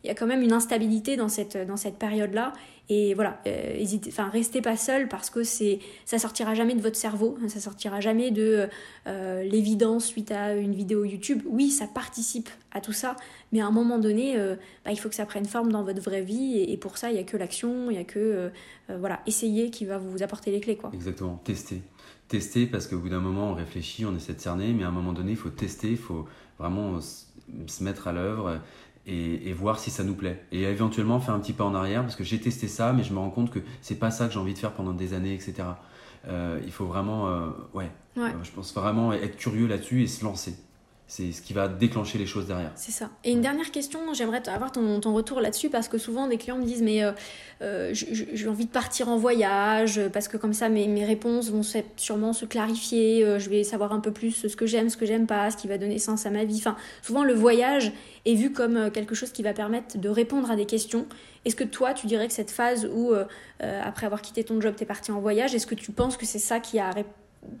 [0.03, 2.53] y a quand même une instabilité dans cette, dans cette période-là.
[2.89, 6.95] Et voilà, euh, enfin, restez pas seul parce que c'est, ça sortira jamais de votre
[6.95, 8.69] cerveau, ça sortira jamais de
[9.07, 11.41] euh, l'évidence suite à une vidéo YouTube.
[11.47, 13.17] Oui, ça participe à tout ça,
[13.51, 16.01] mais à un moment donné, euh, bah, il faut que ça prenne forme dans votre
[16.01, 16.63] vraie vie.
[16.65, 18.51] Et, pour ça, il n'y a que l'action, il n'y a que
[18.87, 20.77] voilà, essayer qui va vous apporter les clés.
[20.77, 20.91] Quoi.
[20.93, 21.81] Exactement, tester.
[22.29, 24.91] Tester parce qu'au bout d'un moment, on réfléchit, on essaie de cerner, mais à un
[24.91, 26.25] moment donné, il faut tester, il faut
[26.57, 28.61] vraiment se mettre à l'œuvre
[29.07, 30.43] et, voir si ça nous plaît.
[30.51, 33.13] Et éventuellement faire un petit pas en arrière parce que j'ai testé ça, mais je
[33.13, 35.33] me rends compte que c'est pas ça que j'ai envie de faire pendant des années,
[35.33, 35.63] etc.
[36.27, 38.31] Euh, il faut vraiment, euh, ouais, ouais.
[38.43, 40.55] je pense vraiment être curieux là-dessus et se lancer.
[41.09, 42.71] C'est ce qui va déclencher les choses derrière.
[42.75, 43.09] C'est ça.
[43.23, 46.57] Et une dernière question, j'aimerais avoir ton, ton retour là-dessus parce que souvent des clients
[46.57, 47.13] me disent mais euh,
[47.61, 51.61] euh j'ai envie de partir en voyage parce que comme ça mes, mes réponses vont
[51.95, 55.05] sûrement se clarifier, euh, je vais savoir un peu plus ce que j'aime, ce que
[55.05, 56.57] j'aime pas, ce qui va donner sens à ma vie.
[56.57, 57.93] Enfin, souvent le voyage
[58.25, 61.05] est vu comme quelque chose qui va permettre de répondre à des questions.
[61.45, 63.13] Est-ce que toi tu dirais que cette phase où
[63.61, 66.25] après avoir quitté ton job tu es parti en voyage, est-ce que tu penses que
[66.25, 66.91] c'est ça qui a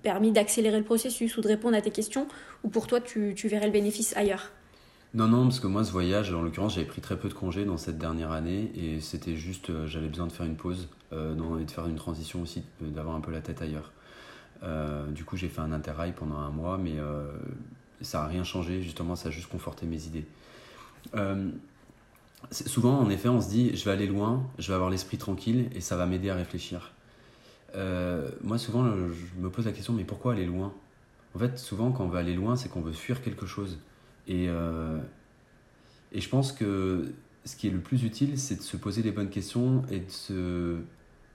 [0.01, 2.27] permis d'accélérer le processus ou de répondre à tes questions
[2.63, 4.51] Ou pour toi, tu, verrais le bénéfice ailleurs?
[5.13, 7.65] Non, non, parce que moi, ce voyage, en l'occurrence, j'avais pris très peu de congés
[7.65, 11.59] dans cette dernière année et c'était juste, euh, j'avais besoin de faire une pause euh,
[11.59, 13.91] et de faire une transition aussi, d'avoir un peu la tête ailleurs.
[14.63, 16.95] Euh, du coup, j'ai fait un interrail pendant un mois, mais
[18.01, 20.25] ça n'a rien changé, justement, ça a juste conforté mes idées.
[22.51, 25.69] souvent, en effet, on se dit, je vais aller loin, je vais avoir l'esprit tranquille
[25.73, 26.91] et ça va m'aider à réfléchir.
[27.75, 30.73] Euh, moi, souvent, je me pose la question, mais pourquoi aller loin?
[31.35, 33.79] En fait, souvent, quand on veut aller loin, c'est qu'on veut fuir quelque chose.
[34.27, 34.99] Et, euh,
[36.11, 37.13] et je pense que
[37.45, 40.03] ce qui est le plus utile, c'est de se poser les bonnes questions et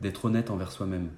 [0.00, 1.08] d'être honnête envers soi-même.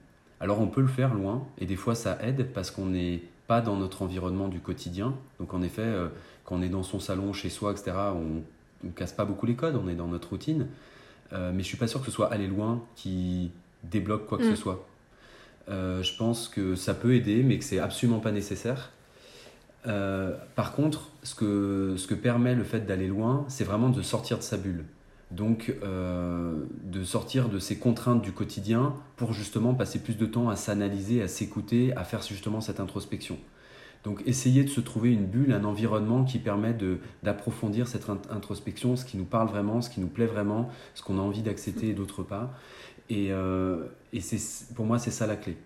[0.41, 3.61] Alors, on peut le faire loin, et des fois, ça aide parce qu'on n'est pas
[3.61, 5.15] dans notre environnement du quotidien.
[5.39, 6.09] Donc, en effet, euh,
[6.45, 8.43] quand on est dans son salon, chez soi, etc., on
[8.87, 10.67] ne casse pas beaucoup les codes, on est dans notre routine.
[11.33, 13.51] mais je suis pas sûr que ce soit aller loin qui
[13.83, 14.57] débloque quoi que ce mm.
[14.57, 14.87] soit.
[15.69, 18.91] Euh, je pense que ça peut aider, mais que c'est absolument pas nécessaire.
[19.87, 24.03] Euh, par contre, ce que, ce que permet le fait d'aller loin, c'est vraiment de
[24.03, 24.85] sortir de sa bulle.
[25.31, 26.55] Donc, euh,
[26.85, 31.23] de sortir de ses contraintes du quotidien pour justement passer plus de temps à s'analyser,
[31.23, 33.39] à s'écouter, à faire justement cette introspection.
[34.05, 36.77] Donc, essayer de se trouver une bulle, un environnement qui permet
[37.23, 41.19] d'approfondir cette introspection, ce qui nous parle vraiment, ce qui nous plaît vraiment, ce qu'on
[41.19, 42.53] a envie d'accepter et d'autre pas.
[43.11, 44.21] Et, euh, et
[44.75, 45.57] pour moi, c'est ça la clé.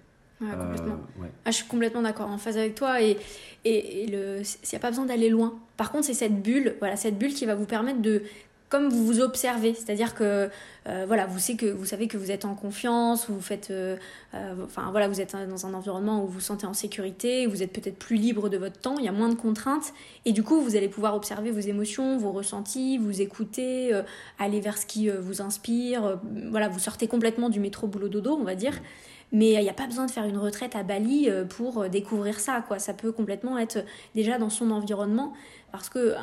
[0.41, 0.99] Ouais, complètement.
[1.20, 3.03] Euh, ah, je suis complètement d'accord, en phase avec toi.
[3.03, 3.16] Et
[3.64, 5.59] il et n'y a pas besoin d'aller loin.
[5.76, 8.22] Par contre, c'est cette bulle, voilà, cette bulle qui va vous permettre de
[8.68, 10.50] comme vous vous observez, c'est-à-dire que
[10.88, 13.96] euh, voilà, vous savez que vous êtes en confiance, vous faites, euh,
[14.34, 14.54] euh,
[14.90, 17.98] voilà, vous êtes dans un environnement où vous vous sentez en sécurité, vous êtes peut-être
[17.98, 19.92] plus libre de votre temps, il y a moins de contraintes,
[20.24, 23.92] et du coup vous allez pouvoir observer vos émotions, vos ressentis, vous écouter,
[24.38, 26.18] aller vers ce qui vous inspire,
[26.50, 28.74] voilà, vous sortez complètement du métro boulot dodo, on va dire.
[29.30, 32.64] Mais il n'y a pas besoin de faire une retraite à Bali pour découvrir ça,
[32.66, 32.78] quoi.
[32.78, 35.34] Ça peut complètement être déjà dans son environnement,
[35.70, 36.14] parce que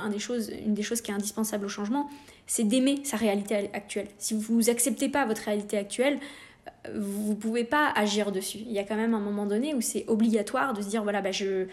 [0.65, 2.09] une des choses qui est indispensable au changement,
[2.47, 4.07] c'est d'aimer sa réalité actuelle.
[4.17, 6.19] Si vous n'acceptez pas votre réalité actuelle,
[6.93, 8.59] vous ne pouvez pas agir dessus.
[8.59, 11.21] Il y a quand même un moment donné où c'est obligatoire de se dire voilà,
[11.21, 11.67] bah je.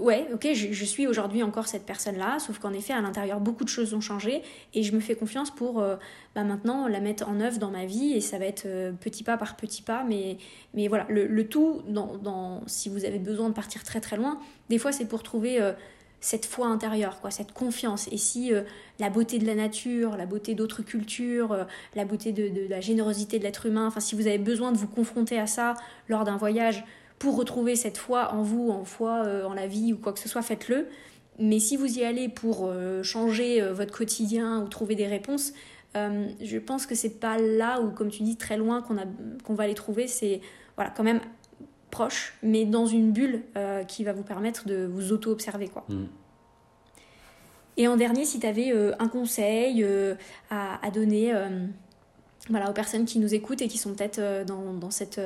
[0.00, 3.68] Ouais, ok, je, suis aujourd'hui encore cette personne-là, sauf qu'en effet, à l'intérieur, beaucoup de
[3.68, 4.42] choses ont changé
[4.74, 5.94] et je me fais confiance pour euh,
[6.34, 9.22] bah, maintenant la mettre en œuvre dans ma vie et ça va être euh, petit
[9.22, 10.02] pas par petit pas.
[10.02, 10.38] Mais,
[10.74, 14.40] mais voilà, le, tout, dans, dans, si vous avez besoin de partir très très loin,
[14.70, 15.72] des fois c'est pour trouver euh,
[16.26, 18.08] cette foi intérieure, quoi, cette confiance.
[18.10, 18.62] Et si euh,
[18.98, 21.64] la beauté de la nature, la beauté d'autres cultures, euh,
[21.94, 24.88] la beauté de, la générosité de l'être humain, enfin si vous avez besoin de vous
[24.88, 25.74] confronter à ça
[26.08, 26.84] lors d'un voyage
[27.20, 30.18] pour retrouver cette foi en vous, en foi euh, en la vie ou quoi que
[30.18, 30.88] ce soit, faites-le.
[31.38, 32.72] Mais si vous y allez pour
[33.02, 35.52] changer votre quotidien ou trouver des réponses,
[35.94, 38.82] je pense que c'est pas là ou comme tu dis très loin
[39.44, 40.06] qu'on va les trouver.
[40.06, 40.40] C'est
[40.76, 41.20] voilà quand même
[41.96, 45.68] proche, mais dans une bulle euh, qui va vous permettre de vous auto-observer.
[45.68, 45.86] quoi.
[45.88, 46.04] Mm.
[47.78, 50.14] Et en dernier, si tu avais euh, un conseil euh,
[50.50, 51.32] à, donner
[52.50, 55.20] voilà, aux personnes qui nous écoutent et qui sont peut-être dans, dans, cette...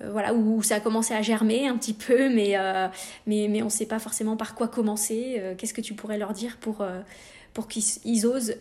[0.00, 2.54] voilà, où ça a commencé à germer un petit peu, mais,
[3.26, 5.54] mais, mais on ne sait pas forcément par quoi commencer.
[5.58, 6.86] Qu'est-ce que tu pourrais leur dire pour,
[7.52, 8.54] pour qu'ils osent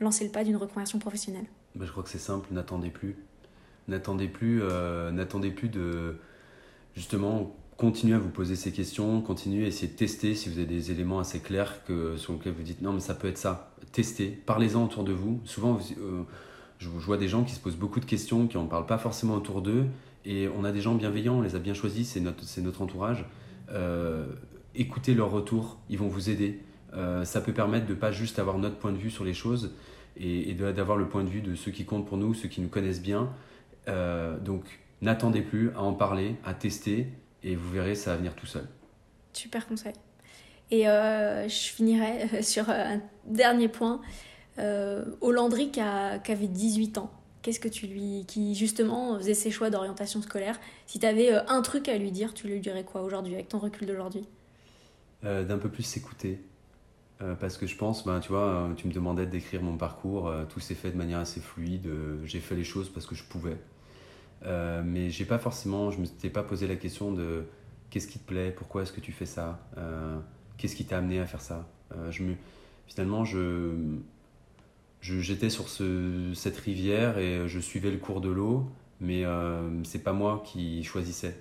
[0.00, 1.46] lancer le pas d'une reconversion professionnelle?
[1.74, 3.14] Bah, Je crois que c'est simple, n'attendez plus
[3.86, 6.16] N'attendez plus, euh, n'attendez plus de
[6.94, 10.66] justement continuer à vous poser ces questions, continuer à essayer de tester si vous avez
[10.66, 13.74] des éléments assez clairs que, sur lesquels vous dites non mais ça peut être ça.
[13.92, 15.40] Testez, parlez-en autour de vous.
[15.44, 16.22] Souvent, euh,
[16.78, 19.34] je, vois des gens qui se posent beaucoup de questions, qui n'en parlent pas forcément
[19.34, 19.84] autour d'eux,
[20.24, 23.26] et on a des gens bienveillants, on les a bien choisis, c'est notre, entourage.
[23.70, 24.26] Euh,
[24.74, 26.60] écoutez leur retour, ils vont vous aider.
[27.24, 29.74] ça peut permettre de pas juste avoir notre point de vue sur les choses
[30.16, 32.60] et, et d'avoir le point de vue de ceux qui comptent pour nous, ceux qui
[32.60, 33.28] nous connaissent bien.
[33.86, 34.64] Donc
[35.00, 37.08] n'attendez plus à en parler, à tester
[37.42, 38.66] et vous verrez, ça va venir tout seul.
[39.32, 39.92] Super conseil.
[40.70, 44.00] Et je finirai sur un dernier point.
[44.58, 47.10] Euh, au Landry qui, avait 18 ans,
[47.42, 48.24] qu'est-ce que tu lui.
[48.26, 52.12] qui justement faisait ses choix d'orientation scolaire, si tu avais euh, un truc à lui
[52.12, 54.26] dire, tu lui dirais quoi aujourd'hui, avec ton recul d'aujourd'hui?
[55.24, 56.40] Euh, D'un peu plus s'écouter.
[57.40, 60.74] parce que je pense, ben, tu vois, tu me demandais d'écrire mon parcours, tout s'est
[60.74, 61.88] fait de manière assez fluide,
[62.24, 63.56] j'ai fait les choses parce que je pouvais.
[64.42, 67.44] Mais j'ai pas forcément, je me suis pas posé la question de
[67.90, 69.58] qu'est-ce qui te plaît, pourquoi est-ce que tu fais ça,
[70.58, 71.68] qu'est-ce qui t'a amené à faire ça.
[72.10, 72.34] je me,
[72.86, 73.74] finalement, je,
[75.00, 78.66] j'étais sur ce, cette rivière et je suivais le cours de l'eau,
[79.00, 81.36] mais euh, c'est pas moi qui choisissais.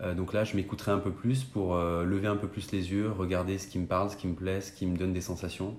[0.00, 2.90] Euh, donc là, je m'écouterai un peu plus pour euh, lever un peu plus les
[2.92, 5.20] yeux, regarder ce qui me parle, ce qui me plaît, ce qui me donne des
[5.20, 5.76] sensations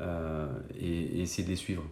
[0.00, 0.46] euh,
[0.78, 1.82] et, essayer de les suivre.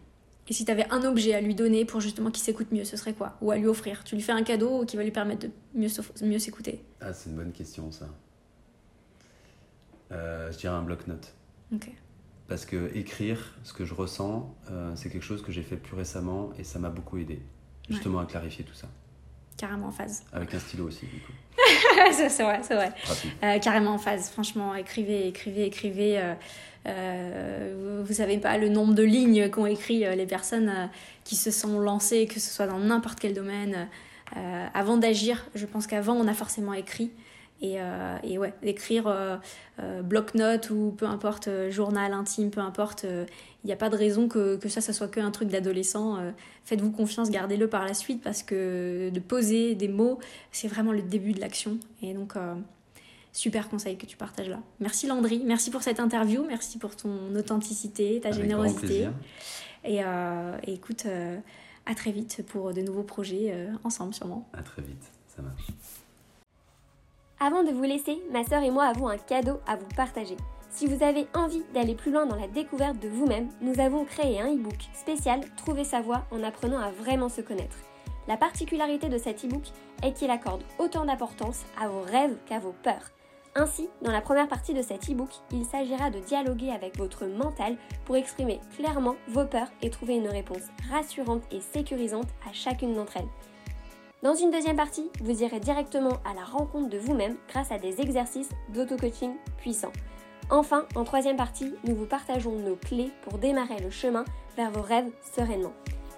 [0.49, 2.97] Et si tu avais un objet à lui donner pour justement qu'il s'écoute mieux, ce
[2.97, 5.47] serait quoi Ou à lui offrir Tu lui fais un cadeau qui va lui permettre
[5.47, 5.89] de mieux,
[6.23, 8.09] mieux s'écouter Ah, c'est une bonne question ça.
[10.11, 11.35] je dirais un bloc-notes.
[11.73, 11.91] Ok
[12.49, 15.95] parce que écrire ce que je ressens, euh, c'est quelque chose que j'ai fait plus
[15.97, 17.41] récemment et ça m'a beaucoup aidé,
[17.89, 18.89] justement à clarifier tout ça.
[19.57, 20.25] Carrément en phase.
[20.33, 21.33] Avec un stylo aussi, du coup.
[22.13, 22.93] c'est vrai, c'est vrai.
[23.43, 26.35] Euh, carrément en phase, franchement, écrivez, écrivez, écrivez.
[26.87, 30.91] Euh, vous, savez pas le nombre de lignes qu'ont écrit les personnes
[31.23, 33.89] qui se sont lancées, que ce soit dans n'importe quel domaine.
[34.75, 37.11] avant d'agir, je pense qu'avant, on a forcément écrit.
[37.61, 39.37] Et, euh, et ouais, écrire euh,
[39.79, 44.29] euh, bloc-notes ou peu importe, journal intime, peu importe, il n'y a pas de raison
[44.29, 46.19] que, que ça, ça soit qu'un truc d'adolescent.
[46.65, 50.19] Faites-vous confiance, gardez-le par la suite parce que de poser des mots,
[50.53, 51.79] c'est vraiment le début de l'action.
[52.03, 52.35] Et donc,
[53.33, 54.61] super conseil que tu partages là.
[54.81, 59.09] Merci Landry, merci pour cette interview, merci pour ton authenticité, ta générosité.
[59.85, 61.07] Et, et, écoute,
[61.87, 64.47] à très vite pour de nouveaux projets ensemble sûrement.
[64.53, 65.69] À très vite, ça marche.
[67.45, 70.39] Avant de vous laisser, ma sœur et moi avons un cadeau à vous partager.
[70.71, 74.41] Si vous avez envie d'aller plus loin dans la découverte de vous-même, nous avons créé
[74.41, 77.77] un e-book spécial Trouver sa voie en apprenant à vraiment se connaître.
[78.29, 79.65] La particularité de cet e-book
[80.03, 83.11] est qu'il accorde autant d'importance à vos rêves qu'à vos peurs.
[83.55, 87.77] Ainsi, dans la première partie de cet e-book, il s'agira de dialoguer avec votre mental
[88.07, 93.19] pour exprimer clairement vos peurs et trouver une réponse rassurante et sécurisante à chacune d'entre
[93.19, 93.54] elles.
[94.25, 98.01] Dans une deuxième partie, vous irez directement à la rencontre de vous-même grâce à des
[98.01, 99.93] exercices d'auto-coaching puissants.
[100.49, 104.25] Enfin, en troisième partie, nous vous partageons nos clés pour démarrer le chemin
[104.57, 105.75] vers vos rêves sereinement.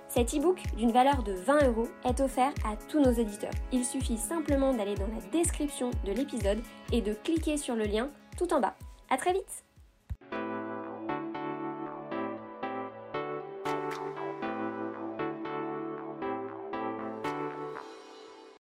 [0.08, 3.50] Cet e-book d'une valeur de 20 euros est offert à tous nos auditeurs.
[3.72, 8.08] Il suffit simplement d'aller dans la description de l'épisode et de cliquer sur le lien
[8.38, 8.76] tout en bas.
[9.10, 9.65] A très vite